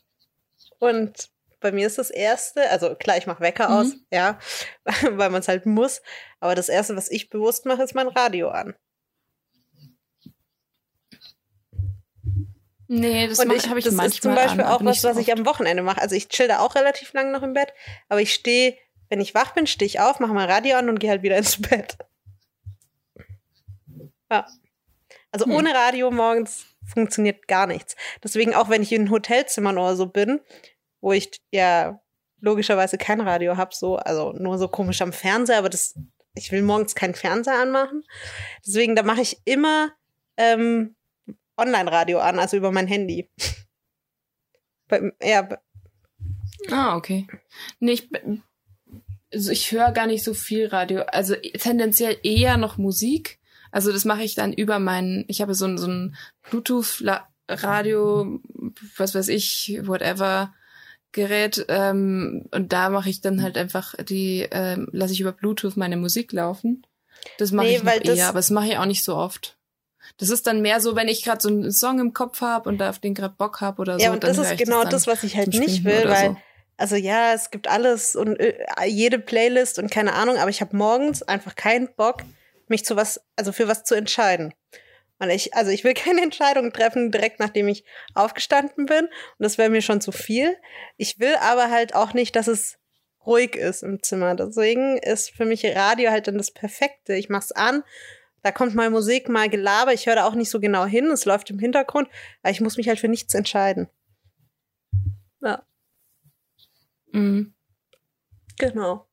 [0.79, 1.29] und
[1.61, 3.75] bei mir ist das erste, also klar, ich mache Wecker Mhm.
[3.75, 4.39] aus, ja,
[5.11, 6.01] weil man es halt muss.
[6.41, 8.75] Aber das erste, was ich bewusst mache, ist mein Radio an.
[12.93, 15.17] Nee, das mach- ich, habe ich das manchmal ist zum Beispiel an, auch was, was
[15.17, 16.01] ich am Wochenende mache.
[16.03, 17.73] Also ich chill da auch relativ lange noch im Bett,
[18.09, 18.77] aber ich stehe,
[19.09, 21.37] wenn ich wach bin, stehe ich auf, mache mein Radio an und gehe halt wieder
[21.37, 21.97] ins Bett.
[24.31, 24.47] Ja.
[25.33, 25.53] Also Hm.
[25.53, 27.95] ohne Radio morgens funktioniert gar nichts.
[28.25, 30.41] Deswegen auch wenn ich in Hotelzimmern oder so bin,
[31.01, 32.01] wo ich ja
[32.41, 35.95] logischerweise kein Radio habe, so, also nur so komisch am Fernseher, aber das,
[36.35, 38.03] ich will morgens keinen Fernseher anmachen.
[38.67, 39.93] Deswegen, da mache ich immer
[40.37, 40.97] ähm,
[41.61, 43.31] Online-Radio an, also über mein Handy.
[44.89, 45.49] Bei, ja,
[46.71, 47.27] Ah, okay.
[47.79, 48.11] Nee, ich,
[49.33, 51.03] also ich höre gar nicht so viel Radio.
[51.03, 53.39] Also tendenziell eher noch Musik.
[53.73, 56.17] Also das mache ich dann über meinen, ich habe so ein, so ein
[56.51, 58.41] Bluetooth-Radio,
[58.97, 60.53] was weiß ich, whatever,
[61.13, 61.65] Gerät.
[61.69, 65.97] Ähm, und da mache ich dann halt einfach die, ähm, lasse ich über Bluetooth meine
[65.97, 66.87] Musik laufen.
[67.39, 69.57] Das mache Nee, ich weil das- eher, aber das mache ich auch nicht so oft.
[70.19, 72.79] Das ist dann mehr so, wenn ich gerade so einen Song im Kopf habe und
[72.79, 74.05] da auf den gerade Bock habe oder so.
[74.05, 76.37] ja, und das ist genau dann das, was ich halt nicht will, weil so.
[76.81, 78.57] Also ja, es gibt alles und äh,
[78.87, 82.23] jede Playlist und keine Ahnung, aber ich habe morgens einfach keinen Bock,
[82.69, 84.55] mich zu was, also für was zu entscheiden.
[85.19, 87.85] Weil ich, also ich will keine Entscheidung treffen, direkt nachdem ich
[88.15, 89.05] aufgestanden bin.
[89.05, 90.57] Und das wäre mir schon zu viel.
[90.97, 92.79] Ich will aber halt auch nicht, dass es
[93.27, 94.35] ruhig ist im Zimmer.
[94.35, 97.15] Deswegen ist für mich Radio halt dann das Perfekte.
[97.15, 97.85] Ich mach's an,
[98.43, 99.93] da kommt mal Musik, mal Gelaber.
[99.93, 101.07] Ich höre da auch nicht so genau hin.
[101.11, 102.09] Es läuft im Hintergrund,
[102.43, 103.89] aber ich muss mich halt für nichts entscheiden.
[105.41, 105.63] Ja,
[107.13, 107.55] Mhm.
[108.59, 109.09] genau.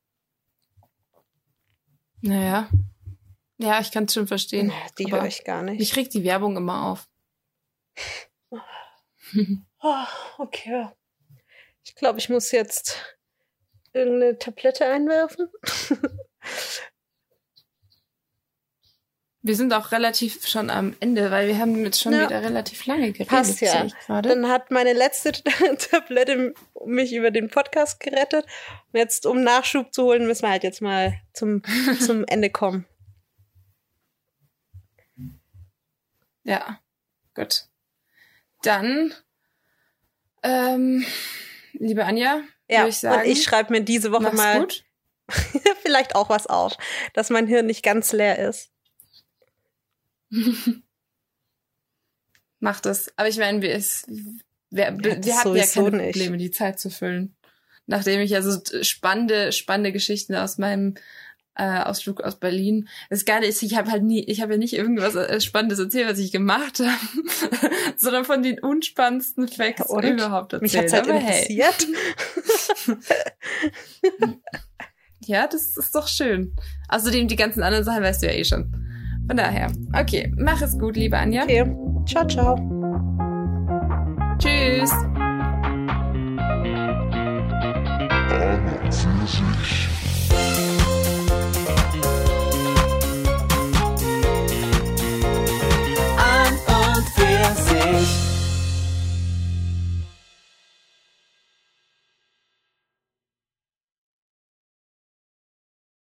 [2.22, 2.70] Naja.
[3.58, 4.72] Ja, ich kann es schon verstehen.
[5.00, 5.80] Die aber höre ich gar nicht.
[5.80, 7.10] Mich regt die Werbung immer auf.
[8.52, 8.60] Oh,
[10.38, 10.90] okay.
[11.84, 13.18] Ich glaube, ich muss jetzt
[13.94, 15.48] irgendeine Tablette einwerfen.
[19.48, 22.24] Wir sind auch relativ schon am Ende, weil wir haben jetzt schon Ja.
[22.24, 23.30] wieder relativ lange geredet.
[23.30, 23.88] Passt ja.
[24.08, 25.32] Dann hat meine letzte
[25.89, 26.54] Tablette
[26.86, 28.45] mich über den Podcast gerettet.
[28.91, 31.62] Und jetzt, um Nachschub zu holen, müssen wir halt jetzt mal zum,
[32.02, 32.86] zum Ende kommen.
[36.43, 36.80] Ja,
[37.34, 37.68] gut.
[38.64, 39.14] Dann,
[40.43, 41.06] ähm,
[41.72, 44.84] liebe Anja, Ja, würde ich sagen, und ich schreibe mir diese Woche mal gut.
[45.84, 46.76] vielleicht auch was auf,
[47.14, 48.72] dass mein Hirn nicht ganz leer ist.
[52.60, 53.12] Mach das.
[53.16, 54.06] Aber ich meine, wir, es,
[54.70, 56.14] wir, Ja, wir das hatten ja keine nicht.
[56.14, 57.36] Probleme, die Zeit zu füllen.
[57.86, 60.96] Nachdem ich also spannende, spannende Geschichten aus meinem
[61.58, 62.88] äh, Ausflug aus Berlin.
[63.10, 66.08] Das Geile ist, ich habe halt nie, ich habe ja nicht irgendwas äh, Spannendes erzählt,
[66.08, 66.90] was ich gemacht habe,
[67.98, 70.04] sondern von den unspannendsten Facts Und?
[70.04, 70.62] überhaupt erzählt.
[70.62, 71.88] Mich hat's halt Aber hey, interessiert.
[75.26, 76.56] ja, das ist doch schön.
[76.90, 78.88] Außerdem die ganzen anderen Sachen weißt du ja eh schon.
[79.28, 81.44] Von daher, okay, mach es gut, liebe Anja.
[81.44, 81.66] Okay,
[82.06, 82.56] ciao, ciao.
[84.40, 84.92] Tschüss.